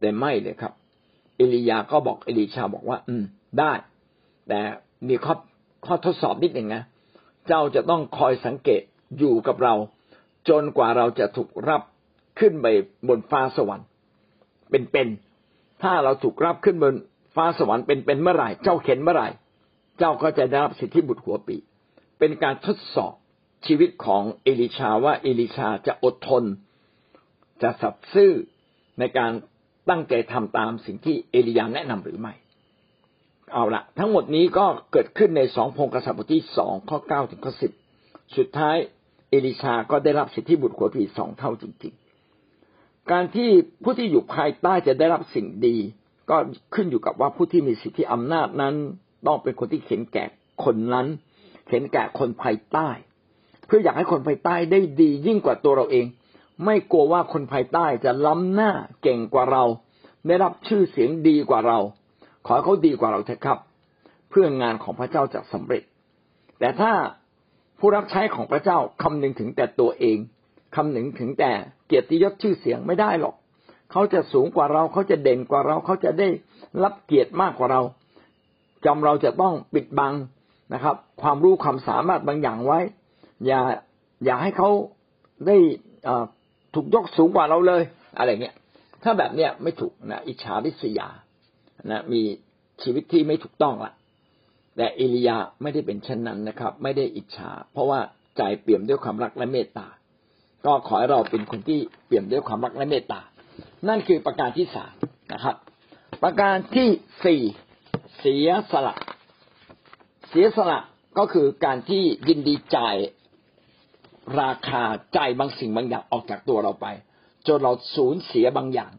[0.00, 0.72] แต่ไม่เลยครับ
[1.36, 3.24] เอลียาก็บอกเอลิชาบอกว่า อืม
[3.58, 3.72] ได้
[4.48, 4.60] แต่
[5.08, 5.34] มีข้อ
[5.86, 6.82] ข้อทดสอบนิดหนึ่งนะ
[7.46, 8.82] เจ้าจะต้องคอยสังเกต
[9.18, 9.74] อยู่กับเรา
[10.48, 11.82] จนกว่าเราจะถูกรับ
[12.38, 12.66] ขึ้นไป
[13.08, 13.86] บนฟ้าสวรรค์
[14.70, 16.94] เป็นๆถ้าเราถูกรับขึ้นบน
[17.36, 19.28] ฟ้าสวรรค์เป็นๆเมื่อไหร่เจ้าเข็นเมื่อไหร่
[19.98, 21.56] เจ้าก็จะได้รับสิทธิบุตรหัวปี
[22.18, 23.14] เป็นการทดสอบ
[23.66, 26.44] ชีวิตของเอลิชาว่าเอลิชาจะอดทน
[27.62, 28.32] จะสัตย์ซื่อ
[28.98, 29.32] ในการ
[29.88, 32.34] ตั้งใจทำตามสิ่งที่เอลียาแนะนำหรือไม่
[33.52, 37.72] เอาละทั้งหมดนี้ก็เกิดขึ้นในสองพงกษัตริย์บทที่สองข้อเก้าถึงข้อสิบ
[38.36, 38.76] สุดท้าย
[39.30, 41.94] เอลิชาก็ได้รับสิทธิบุตรหัวปีสองเท่าจริง
[42.52, 43.50] ๆ การที่
[43.82, 45.76] ผู้ที่อยู่ภายใต้จะได้รับสิ่งดี
[46.30, 46.36] ก็
[46.74, 48.74] ขึ้นอยู่กับว่าผู้ที่มีสิทธิอำนาจนั้น
[49.26, 50.24] ต้องเป็นคนที่เข็นแก่
[50.64, 51.06] คนนั้น
[51.66, 52.88] เข็นแก่คนภายใต้
[53.66, 56.06] เพื่ออยากให้คนภายใต้ได้ดียิ่งกว่าตัวเราเอง
[56.64, 58.70] ไม่กลัวว่าคนภายใต้จะล้ำหน้า
[59.02, 59.64] เก่งกว่าเรา
[60.26, 61.78] ได้รับชื่อเสียงดีกว่าเรา
[62.46, 63.58] ขอเขาดีกว่าเราเถอะครับ
[64.30, 65.82] เพื่องานของพระเจ้าจะสำเร็จ
[66.58, 66.92] แต่ถ้า
[67.78, 70.18] ผู้รับใช้ของพระเจ้าคำนึงถึงแต่ตัวเอง
[70.76, 71.52] คำนึงถึงแต่
[71.86, 73.34] เกียรติยศชื่อเสียงไม่ได้หรอก
[73.92, 76.28] เขาจะสูงกว่าเราเขาจะเด่นกว่าเรา เขาจะได้
[76.82, 77.82] รับเกียรติมากกว่าเรา
[78.86, 80.14] จำเราจะต้องปิดบัง
[80.74, 82.80] นะครับ ความรู้ความสามารถบางอย่างไว้
[83.46, 83.60] อย่า
[84.24, 84.70] อย่าให้เขา
[85.46, 85.56] ได้
[86.76, 87.82] ถูกยกสูงกว่าเราเลย
[88.18, 88.54] อะไรเงี้ย
[89.02, 91.08] ถ้าแบบเนี้ยไม่ถูกนะอิจฉาริษยา
[91.90, 92.22] นะมี
[92.82, 93.92] ชีวิตที่ไม่ถูกต้องละ
[94.76, 98.00] แต่เอลียาไม่ได้เป็นเช่นนั้นนะครับ ไม่ได้อิจฉา เพราะว่า
[98.36, 99.86] ใจเปี่ยมด้วยความรักและเมตตา
[100.66, 103.20] ก็ขอให้เราเป็นคนที่เปี่ยมด้วยความรักและเมตตา
[103.88, 104.94] นั่นคือประการที่สาม
[105.32, 105.56] นะครับ
[106.22, 106.88] ประการที่
[107.24, 107.42] สี่
[108.18, 108.96] เสียสละ
[110.28, 110.78] เสียสละ
[111.18, 112.96] ก็คือการที่ยินดีจ่าย
[114.40, 114.82] ราคา
[115.16, 116.86] จ่ายบางสิ่งบางอย่างออกจากตัวเราไป
[117.46, 118.92] จนเราสูญเสียบางอย่าง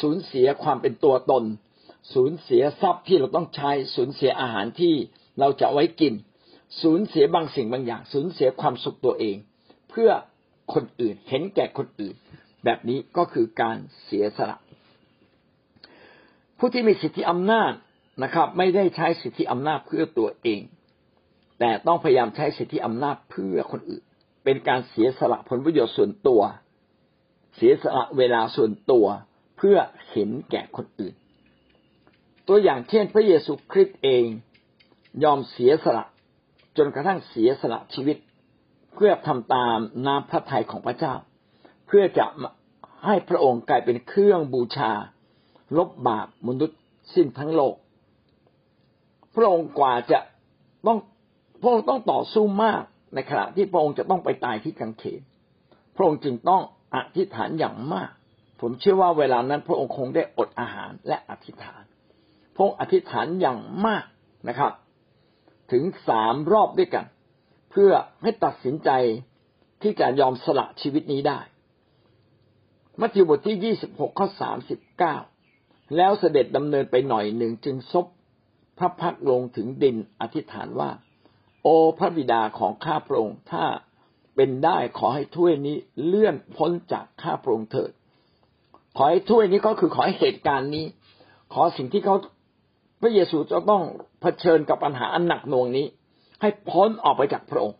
[0.00, 1.44] สูญเสียความเป็นตัวตน
[2.14, 4.94] สูญเสียทรัพย์ที่เราต้องใช้ สูญเสียอาหารที่
[5.40, 6.14] เราจะไว้กิน
[6.82, 9.36] สูญเสียบางสิ่งบางอย่าง สูญเสียความสุขตัวเอง
[9.90, 10.10] เพื่อ
[10.74, 12.14] คนอื่นเห็นแก่คนอื่น
[12.64, 14.58] แบบนี้ก็คือการเสียสละ
[16.58, 17.72] ผู้ที่มีสิทธิอำนาจ
[18.22, 20.60] นะครับ ไม่ได้ใช้สิทธิอำนาจเพื่อตัวเอง
[21.60, 24.04] แต่ต้องพยายามใช้สิทธิอำนาจเพื่อคนอื่น
[24.48, 26.42] เป็นการเสียสละผลประโยชน์ส่วนตัว
[27.56, 29.06] เสียสละเวลาส่วนตัว
[29.56, 29.76] เพื่อ
[30.10, 31.14] เห็นแก่คนอื่น
[32.48, 34.24] ตัวอย่างเช่น พระเยซูคริสต์เอง
[35.24, 36.04] ยอมเสียสละ
[36.76, 38.16] จนกระทั่งเสียสละชีวิต
[38.94, 41.14] เพื่อทำตามน้ำพระทัยของพระเจ้า
[41.86, 42.26] เพื่อจะ
[43.06, 44.92] ให้พระองค์กลายเป็นเครื่องบูชา
[45.76, 46.80] ลบบาปมนุษย์
[47.14, 47.74] สิ้นทั้งโลก
[49.34, 50.18] พระองค์กว่าจะ
[50.86, 50.98] ต้อง
[51.60, 52.82] พระองค์ต้องต่อสู้มาก
[53.16, 55.20] ในขณะที่พระองค์จะต้องไปตายที่กังเขน
[55.96, 56.62] พระองค์จึงต้อง
[56.94, 58.10] อธิษฐานอย่างมาก
[58.60, 61.82] ผมเชื่อว่าเวลานั้นพระองค์คงได้อดอาหารและอธิษฐาน
[62.56, 64.04] พระอธิษฐานอย่างมาก
[64.48, 64.72] นะครับ
[65.72, 67.06] ถึงสามรอบด้วยกัน
[67.70, 67.90] เพื่อ
[68.22, 68.90] ให้ตัดสินใจ
[69.82, 71.40] ที่จะยอมสละชีวิตนี้ได้
[73.00, 75.16] มัทธิวบทที่ยี่สิบหกข้อสามสิบเก้า
[75.96, 78.06] แล้วเสด็จดำเนินไปหน่อยหนึ่งจึงซบ
[78.78, 80.90] พระพักลงถึงดินอธิษฐานว่า
[81.68, 83.64] โอพระบิดาของข้าพระองค์ถ้า
[84.36, 85.76] เป็นได้ขอให้ถ้วยนี้
[86.06, 87.90] เลื่อนพ้นจากข้าพระองค์เถิด
[88.96, 90.86] ขอให้ถ้วยนี้ก็คือขอให้เหตุการณ์นี้
[91.52, 92.16] ขอสิ่งที่เขา
[93.00, 93.82] พระเยซูจะต้อง
[94.20, 95.86] เผชิญกับปัญหาอันหนักหน่วงนี้
[96.40, 97.78] ให้พ้นออกไปจากพระองค์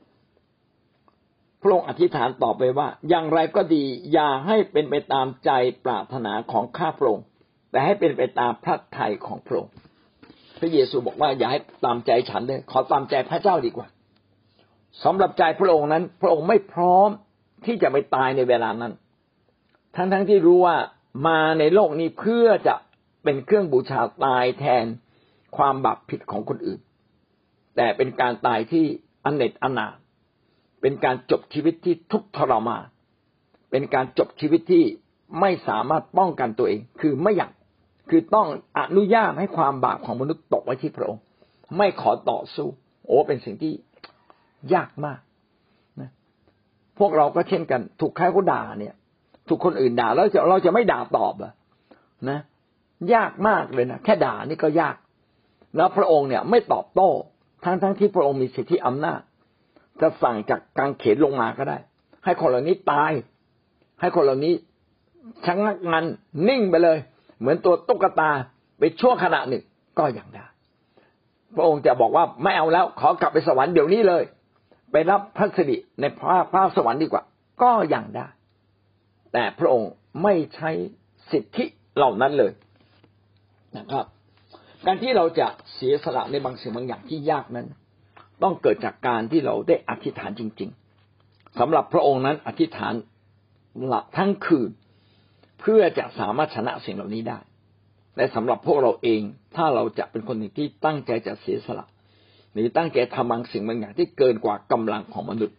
[1.62, 5.50] พระองค์อธิษฐานต่อไปว่า อย่างไรก็ดี อย่าให้เป็นไปตามใจ
[5.84, 7.24] ปรารถนาของข้าพระองค์
[7.70, 9.72] แต่ให้เป็นไปตามพระทัยของพระองค์
[10.58, 13.86] พระเยซูบอกว่าอย่าให้ตามใจฉันเลยขอตามใจพระเจ้าดีกว่า
[15.04, 17.08] สำหรับใจพระองค์นั้น พระองค์ไม่พร้อม
[17.66, 18.92] ที่จะไปตายในเวลานั้น
[19.96, 20.76] ทั้งทั้งที่รู้ว่า
[21.26, 22.74] มาในโลกนี้เพื่อจะ
[23.24, 24.84] เป็นเครื่องบูชาตายแทน
[25.56, 26.80] ความบาปผิดของคนอื่น
[27.76, 28.84] แต่เป็นการตายที่
[29.24, 29.88] อเนตอนา
[30.80, 32.84] เป็นการจบชีวิตที่ทุกทรมาน
[33.70, 34.84] เป็นการจบชีวิตที่
[35.40, 37.52] ไม่สามารถป้องกันตัวเอง คือไม่อยาก
[38.08, 41.22] คือต้องอนุญาตให้ความบาปของมนุษย์ตกไว้ที่พระองค์
[41.76, 42.68] ไม่ขอต่อสู้
[43.06, 43.72] โอ้เป็นสิ่งที่
[44.74, 45.20] ยากมาก
[46.00, 46.10] นะ
[46.98, 48.94] พวกเราก็เช่นกัน ถูกใครก็ด่าเนี่ย
[49.48, 51.52] ถูกคนอื่นด่าแล้วเราจะไม่ด่าตอบอะ
[52.30, 52.38] นะ
[53.14, 54.96] ยากมากเลยนะแค่ด่านี่ก็ยาก
[55.76, 57.10] แล้วพระองค์เนี่ย ไม่ตอบโต้
[57.64, 59.20] ทั้งทั้งที่พระองค์มีสิทธิอำนาจ
[60.00, 61.78] จะสั่งจากกางเขนลงมาก็ได้
[62.24, 63.12] ให้คนเหล่านี้ตาย
[64.00, 64.54] ให้คนเหล่านี้
[65.46, 66.04] ชะงักงัน
[66.48, 66.98] นิ่งไปเลย
[67.38, 68.30] เหมือนตัวตุ๊กตา
[68.78, 69.62] ไปชั่วขณะหนึ่ง
[69.98, 70.44] ก็อย่างได้
[71.54, 74.22] พระองค์จะบอกว่าไม่เอาแล้ว ขอกลับไปสวรรค์เดี๋ยวนี้เลย
[74.92, 77.22] ไปรับพระสิริในพระพระสวรรค์ดีกว่า
[77.62, 78.26] ก็อย่างได้
[79.32, 79.90] แต่พระองค์
[80.22, 80.70] ไม่ใช้
[81.30, 81.64] สิทธิ
[81.96, 82.52] เหล่านั้นเลย
[83.76, 84.04] นะครับ
[84.86, 87.66] การที่เราจะเสียสละในบางสิ่งบางอย่างที่ยากนั้น
[88.42, 90.70] ต้องเกิดจากการที่เราได้อธิษฐานจริง
[91.14, 92.94] ๆสำหรับพระองค์นั้นอธิษฐาน
[93.86, 94.70] หลับทั้งคืน
[95.60, 97.38] เพื่อจะสามารถชนะสิ่งเหล่านี้ได้
[98.16, 99.20] และสำหรับพวกเราเอง
[99.56, 101.86] ถ้าเราจะเป็นคนหนึ่งที่ตั้งใจจะเสียสละ
[102.52, 105.56] หรือตั้งใจทำบางสิ่งบางอย่างที่เกินกว่ากำลังของมนุษย์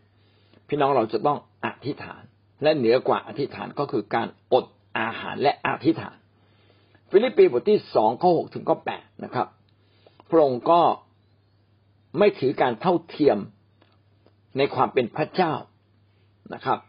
[0.67, 2.21] พี่น้องเราจะต้องอธิษฐาน
[2.63, 4.65] และเหนือกว่าอธิษฐานก็คือการอด
[4.99, 6.15] อาหารและอธิษฐาน
[7.09, 9.47] ฟิลิปปีบทที่สองข้อหกถึงข้อแปดนะครับ
[10.29, 10.81] พระองค์ก็
[12.19, 13.37] ไม่ถือการเท่าเทียม
[14.57, 15.53] ในความเป็นพระเจ้า
[16.53, 16.79] นะครับ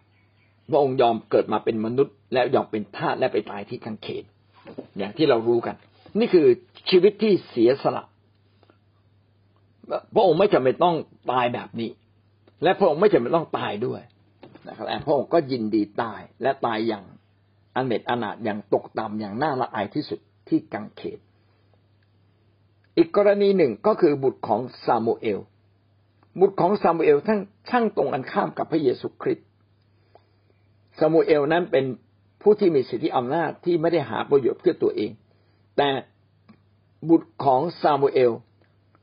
[0.70, 4.24] พระองค์ยอมเกิดมาเป็นมนุษย์ และยอมเป็นทาสและไปตายที่กังเขน
[4.98, 5.76] อย่างที่เรารู้กัน
[6.18, 6.46] นี่คือ
[6.90, 8.04] ชีวิตที่เสียสละ
[10.14, 10.96] พระองค์ไม่จำเป็นต้อง
[11.32, 11.90] ตายแบบนี้
[12.62, 14.00] และพระองค์ไม่จำเป็นต้องตายด้วย
[14.68, 17.04] นะครับแต่พระองค์ก็ยินดีตายและตายอย่าง
[17.74, 21.18] อันเน็ตอนาถอย่างตกต่ำอย่างน่าละอายที่สุดที่กังเขน
[22.96, 25.40] อีกกรณีหนึ่งก็คือบุตรของซามูเอล
[26.40, 29.47] บุตรของซามูเอลทั้งช่างตรงกันข้ามกับพระเยซูคริสต์
[30.98, 31.84] ซามูเอลนั้นเป็น
[32.42, 35.10] ผู้ที่มีสิทธิอำนาจที่ไม่ได้หาประโยชน์เพื่อตัวเอง
[35.76, 35.90] แต่
[37.08, 38.32] บุตรของซามูเอล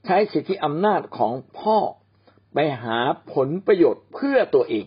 [0.05, 1.77] ใช้สิทธิอำนาจของพ่อ
[2.53, 2.97] ไปหา
[3.33, 4.85] ผลประโยชน์เพื่อตัวเอง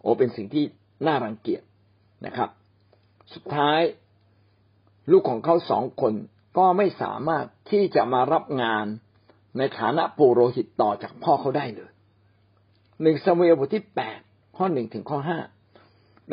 [0.00, 0.64] โอ้เป็นสิ่งที่
[1.06, 1.62] น่ารังเกียจ
[2.26, 2.48] นะครับ
[3.34, 3.80] สุดท้าย
[5.10, 6.14] ลูกของเขาสองคน
[6.58, 8.86] ก็ไม่สามารถที่จะมารับงาน
[9.58, 11.90] ในฐานะปุโรหิตต่อจากพ่อเขาได้เลย
[13.02, 14.18] หนึ่งซามูเอลบทที่แปด
[14.56, 15.38] ข้อหนึ่งถึงข้อห้า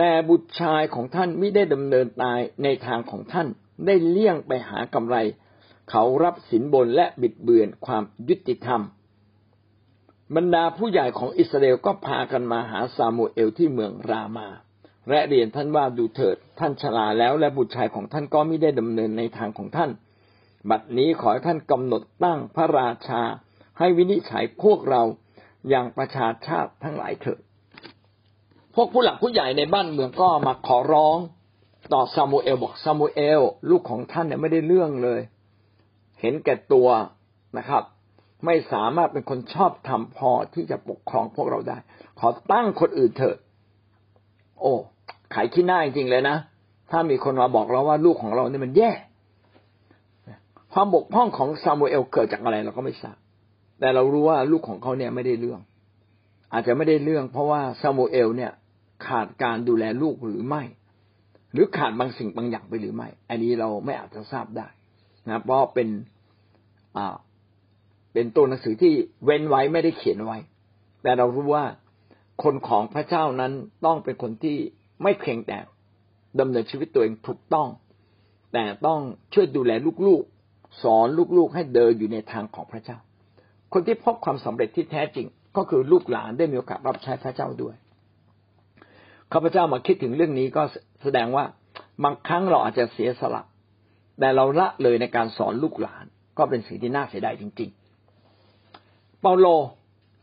[0.01, 3.47] แต่บุตรชายของท่านไม่ได้ดำเนินตายในทางของท่าน
[3.85, 5.17] ได้เลี่ยงไปหากำไร
[5.89, 8.81] เขารับสินบนและบิดเบือนความยุติธรรม
[10.35, 14.47] บรรดาผู้ใหญ่ของอิสราเอลก็พากันมาหาซามูเอลที่เมืองรามา
[15.09, 19.91] และเรียนท่านว่าดูเถิดท่านชราแล้วและบุตรชายของท่านก็ไม่ได้ดำเนินในทางของท่าน
[20.69, 23.21] บัดนี้ขอให้ท่านกำหนดตั้งพระราชา
[23.79, 25.01] ให้วินิจฉัยพวกเรา
[25.69, 27.39] อย่างประชาชาติทั้งหลายเถิด
[28.79, 31.17] วกผู้หลักผู้ใหญ่ในบ้านเมืองก็มาขอร้อง
[31.93, 35.21] ต่อซามูเอลบอกซามูเอลลูกของท่านเนี่ยไม่ได้เรื่องเลย
[36.21, 36.87] เห็นแก่ตัว
[37.57, 37.83] นะครับ
[38.45, 41.77] ไม่สามารถเป็นคนชอบทำพอที่จะปกครองพวกเราได้
[42.19, 43.37] ขอตั้งคนอื่นเถิด
[44.59, 44.73] โอ้
[45.33, 46.37] ขายขี้หน้าจริงเลยนะ
[46.91, 48.91] ถ้ามีคนมาบอกเราว่าลูกของเราเนี่ยมันแย่
[50.73, 53.17] ความบกพร่องของซามูเอลเกิดจากอะไรเราก็ไม่ทราบ
[53.79, 55.59] แต่เรารู้ว่าลูกของเขาเนี่ยไม่ได้เรื่อง
[56.53, 58.51] อาจจะไม่ได้เรื่อง เพราะว่าซามูเอลเนี่ย
[59.07, 60.63] ขาดการดูแลลูกหรือไม่
[61.53, 64.67] หรือขาดบางสิ่งบางอย่างไปหรือไม่ อันนี้เราไม่อาจจะทราบได้
[65.27, 65.87] นะเพราะเป็น
[66.97, 67.15] อ่า
[68.13, 70.37] เป็นตัวหนังสือที่เว้นไว้ไม่ได้เขียนไว้
[71.03, 71.65] แต่เรารู้ว่า
[72.43, 73.53] คนของพระเจ้านั้น
[73.85, 74.57] ต้องเป็นคนที่
[75.03, 75.57] ไม่เพียงแต่
[76.39, 77.67] ดำเนินชีวิตตัวเองถูกต้อง
[78.53, 78.99] แต่ต้อง
[79.33, 79.71] ช่วยดูแล
[80.07, 81.07] ลูกๆ สอน
[81.37, 82.97] ลูกๆให้เดินอยู่ในทางของพระเจ้า
[83.73, 87.75] คนที่พบความสำเร็จที่แท้จริง ก็คือลูกหลานได้มีโอกาสรับใช้พระเจ้าด้วย
[89.33, 90.63] ข้าพเจ้ามาคิดถึงเรื่องนี้ก็
[91.03, 91.45] แสดงว่า
[92.03, 93.43] บางครั้งเราอาจจะเสียสละ
[94.19, 96.05] แต่เราละเลยในการสอนลูกหลาน
[96.37, 97.69] ก็เป็นสิ่งที่น่าเสียดายจริง
[98.45, 99.47] ๆ เปาโล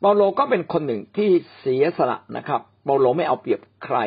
[0.01, 1.29] เปาโลก็เป็นคนหนึ่งที่
[1.61, 3.99] เสียสละนะครับ เปาโลไม่เอาเปรียบใคร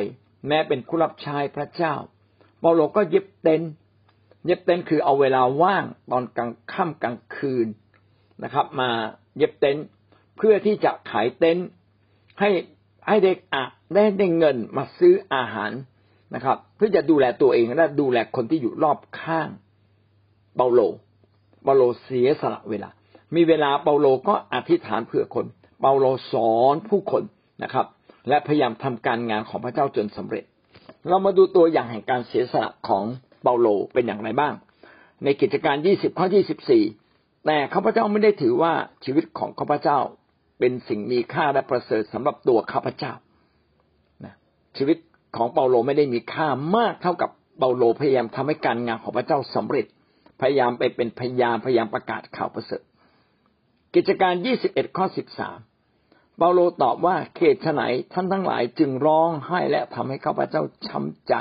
[0.47, 1.93] แม้เป็นผู้รับใช้พระเจ้า
[2.59, 3.61] เปาโลก็เย็บเต็น
[4.45, 7.67] เย็บเต็นคือเอาเวลาว่างตอนกลางค่ำกลางคืน
[8.43, 8.89] นะครับ มา
[9.37, 9.77] เย็บเต็น
[10.37, 11.57] เพื่อที่จะขายเต็น
[12.39, 12.49] ให้
[13.07, 15.71] ให้เด็กอะได้ได้เงินมาซื้ออาหาร
[16.35, 19.49] นะครับ เพื่อจะดูแลตัวเองและดูแลคนที่อยู่รอบข้าง
[20.55, 20.79] เปาโล
[21.63, 22.89] เปาโลเสียสละเวลา
[23.35, 25.45] มีเวลาเปาโลก็อธิษฐานเพื่อคน
[25.81, 27.23] เปาโลสอนผู้คน
[27.63, 27.85] นะครับ
[28.29, 30.43] และพยายามทำการงานของพระเจ้าจนสำเร็จ
[31.07, 33.03] เรามาดูตัวอย่างแห่งการเสียสละของ
[33.41, 34.53] เปาโลเป็นอย่างไรบ้าง
[35.23, 36.83] ในกิจการยี่สิบข้อที่สิบสี่
[37.45, 38.73] แต่ข้าพเจ้าไม่ได้ถือว่า
[39.05, 39.99] ชีวิตของข้าพเจ้า
[40.59, 43.13] เป็นสิ่งมีค่าและประเสริฐสำหรับตัวข้าพเจ้า
[44.25, 44.33] นะ
[44.77, 44.97] ชีวิต
[45.35, 49.85] ของเปาโลไม่ได้มีค่ามากเท่ากับเปาโลพยายามทำให้การงานของพระเจ้าสำเร็จ
[50.41, 52.81] พยายามไปเป็นพยานพยายามประกาศข่าวประเสริฐ
[53.95, 55.59] กิจการยี่สิบเอ็ดข้อสิบสาม
[56.37, 61.33] เปาโลตอบว่าเขตไหนท่านทั้งหลายจึงร้องไห้และทำให้ข้าพเจ้าช้ำใจ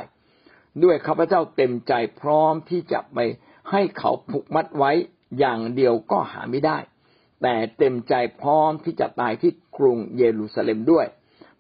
[0.83, 3.19] ด้วยข้าพเจ้าเต็มใจพร้อมที่จะไป
[3.71, 4.93] ให้เขาผูกมัดไว้
[5.39, 6.79] อย่างเดียวก็หาไม่ได้
[7.43, 11.07] แต่เต็มใจพร้อมที่จะตายที่กรุงเยรูซาเล็มด้วย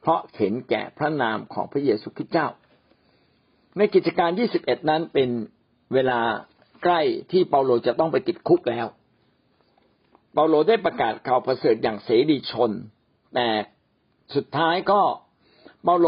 [0.00, 2.48] เพราะเห็นแก่พระนามของพระเยซูคริสต์เจ้า
[3.78, 5.28] ในกิจการ 21 นั้นเป็น
[5.94, 6.20] เวลา
[6.82, 7.00] ใกล้
[7.32, 8.86] ที่เปาโลจะต้องไปติดคุกแล้ว
[10.32, 12.70] เปาโลได้ประกาศข่าวประเสริฐอย่างเสรีชน
[13.34, 13.48] แต่
[14.34, 15.00] สุดท้ายก็
[15.84, 16.06] เปาโล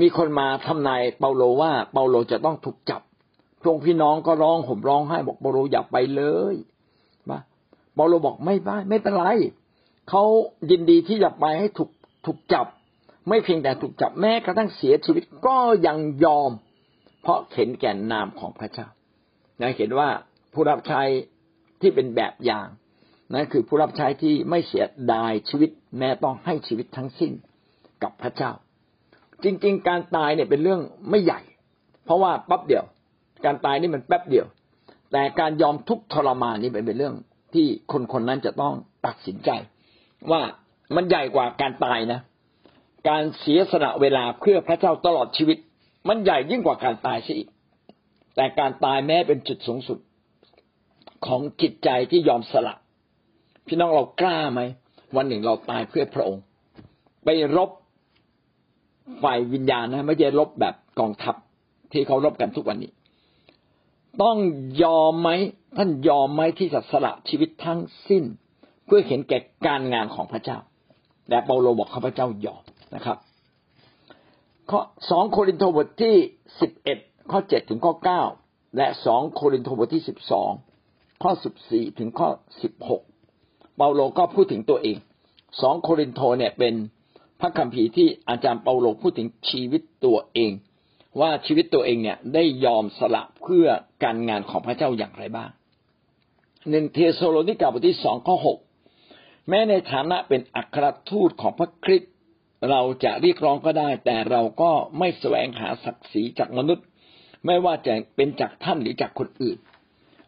[0.00, 3.02] มีคนมาทำนายเปาโลว่าเปาโลจะต้องถูกจับ
[3.62, 6.54] พวกพี่น้องก็ร้องห่มร้องไห้บอกเปาโลอย่าไปเลย
[7.98, 9.24] เปาโลบอกไม่ไปไม่เป็นไร
[10.08, 10.24] เขา
[10.70, 11.90] ยินดีที่จะไปให้ถูก
[12.26, 12.66] ถูกจับ
[13.28, 16.50] ไม่เพียงแต่ถูกจับแม้กระทั่งเสียชีวิตก็ยังยอม
[17.22, 18.86] เพราะเห็นแก่นนามของพระเจ้า
[19.60, 20.08] นะเห็นว่า
[20.52, 21.02] ผู้รับใช้
[21.80, 22.68] ที่เป็นแบบอย่าง
[23.32, 27.32] นั่นคือผู้รับใช้ที่ไม่เสียดายชีวิต แม้ต้องให้ชีวิตทั้งสิ้น
[28.02, 28.52] กับพระเจ้า
[29.44, 30.80] จริง ๆ การตายเนี่ยเป็นเรื่อง
[31.10, 31.40] ไม่ใหญ่
[32.04, 32.84] เพราะว่าปั๊บเดียว
[33.44, 34.46] การตายนี่มันแป๊บเดียว
[35.12, 37.14] แต่การยอมทุกทรมานนี่เป็นเรื่อง
[37.54, 38.74] ที่คนคนนั้นจะต้อง
[39.06, 39.50] ตัดสินใจ
[40.30, 40.42] ว่า
[40.94, 42.20] มันใหญ่กว่าการตายนะ
[43.08, 45.58] การเสียสละเวลาเพื่อพระเจ้าตลอดชีวิต
[46.08, 47.48] มันใหญ่ยิ่งกว่าการตายซะอีก
[48.36, 49.98] แต่การตายแม้เป็นจุดสูงสุด
[51.26, 52.74] ของจิตใจที่ยอมสละ
[53.66, 54.60] พี่น้องเรากล้าไหม
[55.16, 56.42] วันหนึ่งเราตายเพื่อพระองค์
[57.24, 57.70] ไปรบ
[59.22, 61.34] ฝ่ายวิญญาณนะไม่ใช่รบแบบกองทัพ
[61.92, 62.90] ที่เขารบกันทุกวันนี้
[64.22, 64.36] ต้อง
[64.82, 65.30] ยอมไหม
[65.76, 68.24] ท่านยอมไหมที่จะสละชีวิตทั้งสิ้น
[68.86, 70.58] เพื่อเห็นแก่การงานของพระเจ้า
[71.30, 72.62] และเปาโลบอกข้าพเจ้ายอม
[72.94, 73.18] นะครับ
[74.70, 76.16] ข้อสองโครินธ์บทที่
[76.60, 76.98] สิบเอ็ด
[77.30, 78.22] ข้อเจ็ดถึงข้อเก้า
[78.76, 80.50] และสองโครินธ์บทที่สิบสอง
[81.22, 82.28] ข้อสิบสี่ถึงข้อ
[82.62, 83.02] สิบหก
[83.76, 84.96] เปาโลก็พูดถึงตัวเอง
[85.60, 86.74] สองโครินโตเนี่ยเป็น
[87.40, 90.52] พระคัมภีร์ที่อาจารย์เปาโลพูดถึงชีวิตตัวเอง
[91.20, 93.66] ว่าชีวิตตัวเองเนี่ยได้ยอมสละเพื่อ
[94.04, 95.50] การงานของพระเจ้าอย่างไรบ้าง
[96.70, 98.58] หนึ่งเทโซโลนิกาบทที่สองข้อหก
[99.48, 102.12] แม้ในฐานะเป็นอัครทูตของพระคริสต์
[102.70, 106.86] เราจะเรียกร้องก็ได้ แต่เราก็ไม่แสวงหาศักดิ์ศรีจากมนุษย์
[107.46, 109.58] ไม่ว่าจะเป็นจากท่านหรือจากคนอื่น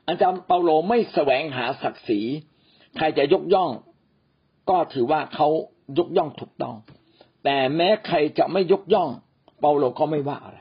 [0.09, 2.21] อาจารย์เปาโลไม่แสวงหาศักดิ์ศรี
[2.97, 3.71] ใครจะยกย่อง
[4.71, 5.49] ก็ถือว่าเขา
[5.99, 6.77] ยกย่องถูกต้อง
[7.45, 9.09] แต่แม้ใครจะไม่ยกย่อง
[9.61, 10.59] เปาโลก็ไม่ว่าอะไร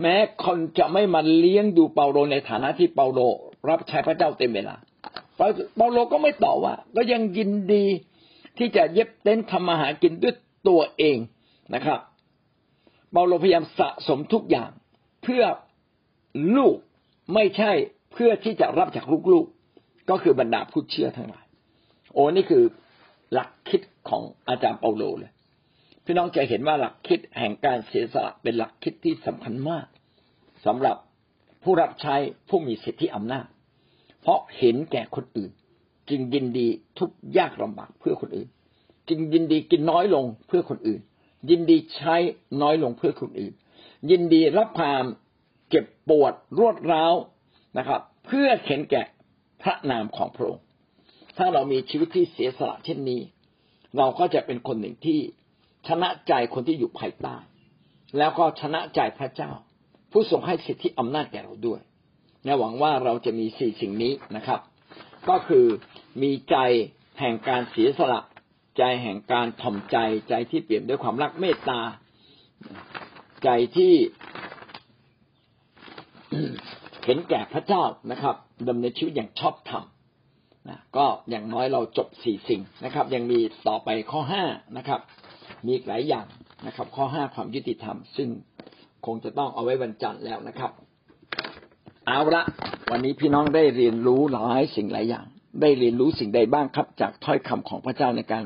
[0.00, 3.20] แม้คนจะไม่มาเลี้ยงดูเปาโลในฐานะที่เปาโล
[3.68, 4.76] รับใช้พระเจ้าเต็มเวลา
[5.36, 7.84] เปาโลก็ไม่ตอบว่า ก็ยังยินดี
[8.58, 10.34] ที่จะเย็บเต้นทำมาหากินด้วย
[10.68, 11.18] ตัวเอง
[11.74, 12.00] นะครับ
[13.12, 14.70] เปาโลพยายามสะสมทุกอย่าง
[15.22, 15.44] เพื่อ
[16.56, 16.76] ลูก
[17.34, 17.72] ไม่ใช่
[18.12, 21.44] เพื่อที่จะรับจากลูกๆ ก็คือบรรดาผู้เชื่อทั้งหลาย
[22.12, 22.62] โอ้นี่คือ
[23.32, 25.32] หลักคิดของอาจารย์เปาโลเลย
[26.04, 29.86] พี่น้องจะเห็นว่าหลักคิดแห่งการเสียสละเป็นหลักคิดที่สำคัญมาก
[30.66, 30.96] สำหรับ
[31.62, 32.14] ผู้รับใช้
[32.48, 33.46] ผู้มีสิทธิอำนาจ
[34.26, 35.50] เพราะเห็นแก่คนอื่น
[36.08, 38.48] จึงยินดีทุกยากลำบากเพื่อคนอื่น
[39.08, 41.00] จึงยินดีกินน้อยลงเพื่อคนอื่น
[41.50, 42.16] ยินดีใช้
[42.62, 43.52] น้อยลงเพื่อคนอื่น
[44.10, 45.04] ยินดีรับความ
[45.70, 47.14] เจ็บปวดรวดร้าว
[47.78, 49.02] นะครับ เพื่อเห็นแก่
[49.62, 50.64] พระนามของพระองค์
[51.36, 53.20] ถ้าเรามีชีวิตที่เสียสละเช่นนี้
[53.96, 55.18] เราก็จะเป็นคนหนึ่งที่
[55.88, 57.36] ชนะใจคนที่อยู่ภายใต้
[58.18, 59.50] แล้วก็ชนะใจพระเจ้า
[60.12, 61.80] ผู้ทรงให้สิทธิอำนาจแก่เราด้วย
[62.46, 64.60] และหวังว่าเราจะมีสี่สิ่งนี้นะครับ
[65.28, 65.66] ก็คือ
[66.22, 66.56] มีใจ
[67.20, 68.20] แห่งการเสียสละ
[68.78, 69.96] ใจแห่งการถ่อมใจ
[70.28, 71.80] ใจที่เปลี่ยนด้วยความรักเมตตา
[73.44, 73.94] ใจที่
[77.04, 78.34] เห็นแก่พระเจ้านะครับ
[78.68, 79.84] ดำเนินชีวิตอย่างชอบธรรม
[80.68, 84.44] นะก็อย่างน้อยเราจบสี่สิ่งนะครับ ยังมีต่อไปข้อห้า
[84.76, 85.00] นะครับ
[85.66, 86.26] มีหลายอย่าง
[86.66, 88.28] นะครับ ข้อห้าความยุติธรรม ซึ่ง
[89.06, 90.70] คงจะต้องเอาไว้วันจันทร์แล้วนะครับ
[92.08, 92.44] เอาละ
[92.90, 95.26] วันนี้พี่น้องได้เรียนรู้หลายสิ่งหลายอย่าง
[95.60, 98.42] ได้เรียนรู้สิ่งใดบ้างครับ จากถ้อยคำของพระเจ้าในการ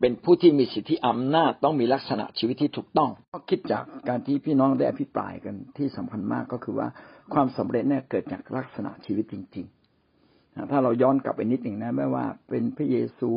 [0.00, 6.88] เป็นผู้ที่มีสิทธิอำนาจต้องมีลักษณะชีวิตที่ถูกต้องก็คิดจากการที่พี่น้องได้อภิปรายกันที่สำคัญมากก็คือว่า
[7.32, 13.30] ความสำเร็จเนี่ยเกิดจากลักษณะชีวิตจริงๆถ้าเราย้อนกลับไปนิดหนึ่งนะไม่ว่า เป็นพระเยซู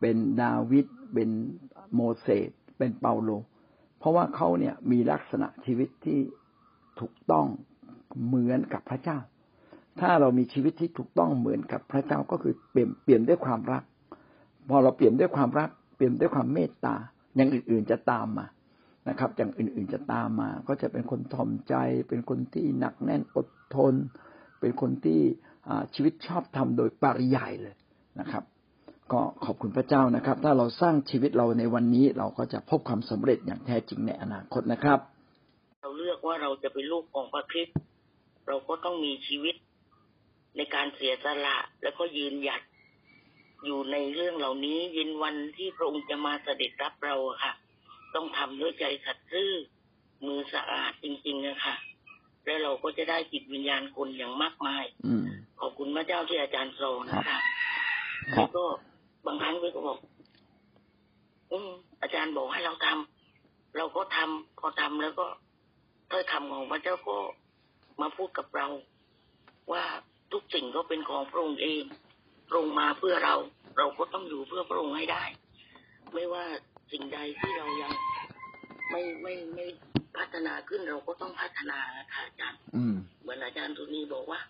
[0.00, 1.30] เป็นดาวิดเป็น
[1.94, 3.30] โมเสสเป็นเปาโล
[3.98, 6.18] เพราะว่าเขาเนี่ยมีลักษณะชีวิตที่
[7.00, 7.46] ถูกต้อง
[8.26, 9.18] เหมือนกับพระเจ้า
[10.00, 13.82] ถ้าเรามีชีวิตที่ถูกต้องเหมือนกับพระเจ้าก็คือเปลี่ยนเปลี่ยนด้วยความรัก
[14.68, 16.94] พอเราเปลี่ยนด้วยความรัก เปลี่ยนด้วยความเมตตา
[17.36, 18.46] อย่างอื่นๆจะตามมา
[19.08, 21.74] นะครับ อย่างอื่นๆจะตามมา ก็จะเป็นคนถ่อมใจ
[22.08, 23.94] เป็นคนที่หนักแน่นอดทน
[24.60, 25.20] เป็นคนที่
[25.94, 27.74] ชีวิตชอบทำโดยปริยายเลย
[28.20, 28.44] นะครับ
[29.12, 34.98] ก็ขอบคุณพระเจ้านะครับ ถ้าเราสร้างชีวิตเราในวันนี้เราก็จะพบความสำเร็จอย่างแท้จริงในอนาคตนะครับ
[35.82, 37.76] เราเลือกว่าเราจะเป็นลูกของพระคริสต์
[38.46, 39.56] เราก็ต้องมีชีวิต
[40.56, 42.62] ในการเสียสละแล้วก็ยืนหยัด
[43.64, 47.52] อยู่ในเรื่องเหล่านี้ยินวันที่พระองค์จะมาเสด็จรับเราอะค่ะ
[48.14, 49.50] ต้องทำด้วยใจสัตย์ซื่อ
[50.26, 51.74] มือสะอาดจริงๆนะคะ
[52.44, 55.24] แล้วเราก็จะได้จิตวิญญาณคนอย่างมากมายอืม
[55.60, 56.80] ขอบคุณพระเจ้าที่อาจารย์โซ
[57.10, 57.38] นะคะ
[58.34, 58.64] ครัแล้บวก็
[59.26, 59.98] บางครั้งพี่ก็บอก
[61.50, 61.70] อืม
[62.02, 65.26] อาจารย์บอกให้เราทำเราก็ทำพอทำแล้วก็
[66.10, 67.16] ถ้อยคำของพระเจ้าก็
[68.00, 68.68] มาพูดกับเรา
[69.72, 69.84] ว่า
[70.32, 71.84] ทุกสิ่งก็เป็นของพระองค์เอง
[72.48, 73.34] พระองค์มาเพื่อเรา
[73.78, 75.24] เราก็ต้องอยู่เพื่อพระองค์ให้ได้
[76.14, 76.44] ไม่ว่า
[76.92, 77.92] สิ่งใดที่เรายัง
[78.90, 79.66] ไม่ไม่ไม่
[80.16, 84.40] พัฒนาขึ้นเราก็ต้องพัฒนานะคะอาจารย์อืมเหมือนอาจารย์ตุนีบอกว่า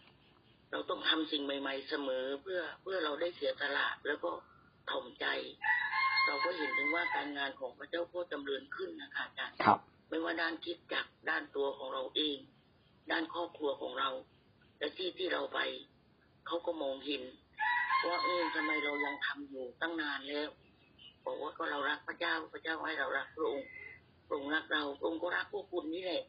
[0.71, 4.31] เราต้องทำสิ่งใหม่ ๆ เสมอเพื่อเพื่อเราได้เสียสละแล้วก็
[4.91, 5.27] ถ่อมใจ
[6.27, 9.79] เราก็เห็นถึงว่าการงานของพระเจ้าก็จำเริญขึ้นนะคะอาจารย์ครับ
[10.09, 12.37] ไม่ว่าด้านคิดจักรด้านตัวของเราเอง
[13.11, 14.09] ด้านครอบครัวของเรา
[14.79, 15.61] และที่ที่เราไป
[16.47, 17.23] เขาก็มองเห็น
[18.07, 20.49] ว่าเออทำไมเรายังทำอยู่ตั้งนานแล้ว
[21.25, 23.67] บอกว่าก็เรารักพระเจ้าพระเจ้าให้เรารักพระองค์
[24.27, 26.23] พระองค์รักเราพระองค์ก็รักพวกคุณนี่แหละ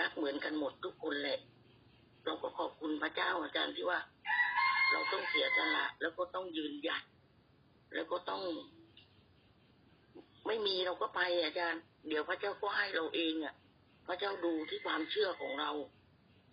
[0.00, 1.38] รักเหมือนกันหมดทุกคนแหละ
[2.24, 4.00] เราก็ขอบคุณพระเจ้าอาจารย์ที่ว่า
[4.92, 7.02] เราต้องเสียสละแล้วก็ต้องยืนหยัด
[7.94, 8.42] แล้วก็ต้อง
[10.46, 13.54] ไม่มีเราก็ไปอาจารย์ เดี๋ยวพระเจ้าก็ให้เราเองอะ
[14.10, 15.70] ระเจ้าดูที่ความเชื่อของเรา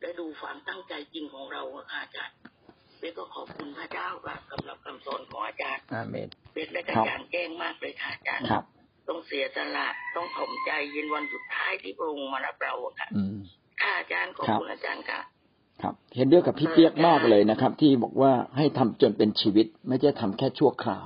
[0.01, 2.35] และดูความตั้งใจจริงของเราอะค่ะอาจารย์
[2.99, 8.63] เบสก็ขอบคุณพระเจ้าค่ะสำหรับคำสอนของอาจารย์อาเมนเบสและอาจารย์แจ้งมากเลยค่ะอาจารย์ครับ
[9.07, 13.37] ต้องเสียสละต้องถ่อมใจเย็นวันสุดท้ายที่พระองค์มารับเราอะค่ะอืม
[13.81, 15.19] ค่ะอาจารย์ขอบครับคุณอาจารย์ค่ะ
[15.81, 21.05] ครับ เห็นด้วยกับพี่เปียกมากเลยนะครับ ที่บอกว่าให้ทำจนเป็นชีวิต ไม่ใช่ทำแค่ชั่วคราว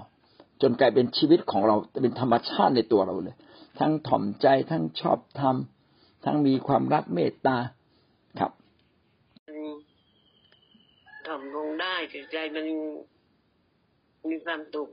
[0.61, 3.35] จนกลายเป็นชีวิตของเราเป็นธรรมชาติในตัวเราเลย
[3.79, 5.81] ทั้งถ่อมใจทั้งชอบทำ
[6.23, 7.57] ทั้งมีความรักเมตตา
[8.39, 8.51] ครับ
[11.25, 12.65] ถ่อมลงได้จิตใจมัน
[14.29, 14.89] มีความสุข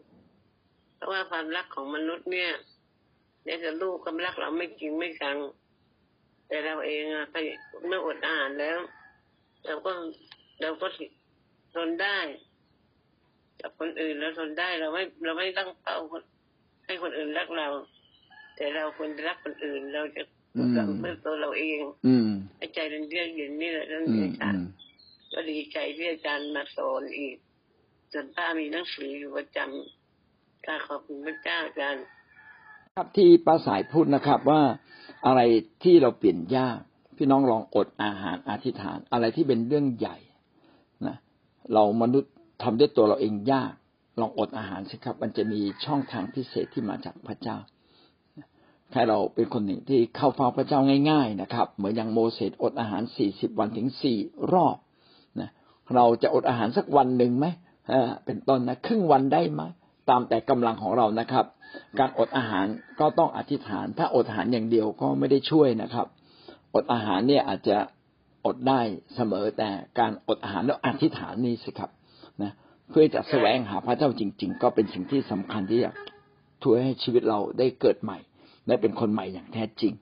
[0.96, 2.50] เพราะว่าความรักของมนุษย์เนี่ย
[3.44, 5.36] เนี่ยจะลูกกำรักเราไม่จริงไม่จัง
[6.48, 7.36] แต่เราเองอะไป
[7.86, 8.78] เมื่ออดอาหารแล้ว
[9.66, 9.92] เราก็
[10.60, 10.86] เราก็
[11.74, 12.18] ทนได้
[13.60, 15.98] กับคนอื่นเราทนได้เราไม่เราไม่ตั้งเป้า
[16.86, 17.68] ให้คนอื่นรักเรา
[18.56, 20.22] แต่เราควรรักคนอื่นเราจะ
[20.56, 24.64] อืมรักเพื่อตัวเราเองอืมให้ใจเป็นเยือกเย็นนี่แหละนั่นอืเอมงค่ะอืม
[25.32, 27.37] ก็ดีใจที่อาจารย์มาสอนอีก
[28.12, 32.04] ส่วนป้ามีหนังสืออยู่ประจำก็ขอบคุณพระเจ้าอาจารย์
[32.96, 34.62] ครับที่ป้าสายพูดนะครับว่า
[35.26, 35.40] อะไร
[35.82, 36.78] ที่เราเปลี่ยนยาก
[37.16, 40.16] พี่น้องลองอดอาหารอธิษฐาน อะไรที่เป็นเรื่องใหญ่
[41.06, 41.16] นะ
[41.72, 42.32] เรามนุษย์
[42.62, 43.72] ทำด้วยตัวเราเองยาก
[44.20, 47.56] ลองอดอาหารสิครับ มันจะมีช่องทางพิเศษที่มาจากพระเจ้า
[48.90, 54.18] แค่เราเป็นคนหนึ่งที่เข้าเฝ้าพระเจ้าง่าย ๆ นะครับ เหมือนอย่างโมเสสอดอาหารสี่สิบวันถึงสี่
[54.53, 54.77] รอบ
[55.40, 55.51] นะ
[55.94, 57.46] เราจะอดอาหารสักวันหนึ่งไหม
[58.24, 59.62] เป็นต้นนะครึ่งวันได้ไหม
[60.11, 61.44] ตามแต่กำลังของเรานะครับ
[61.98, 62.66] การอดอาหาร
[63.01, 66.07] ก็ต้องอธิษฐาน ถ้าอดอาหารอย่างเดียวก็ไม่ได้ช่วยนะครับ
[66.74, 67.77] อดอาหารเนี่ยอาจจะ
[68.46, 68.81] อดได้
[69.14, 71.90] เสมอแต่การอดอาหารแล้วอธิษฐานนี่สิครับ
[72.42, 72.53] นะ
[72.90, 75.96] เพื่อจะแสวงหาพระเจ้าจริง ๆ ก็เป็นสิ่งที่สำคัญที่อยาก
[76.62, 78.18] ช่วยให้ชีวิตเราได้เกิดใหม่
[78.68, 79.92] และเป็นคนใหม่อย่างแท้จริง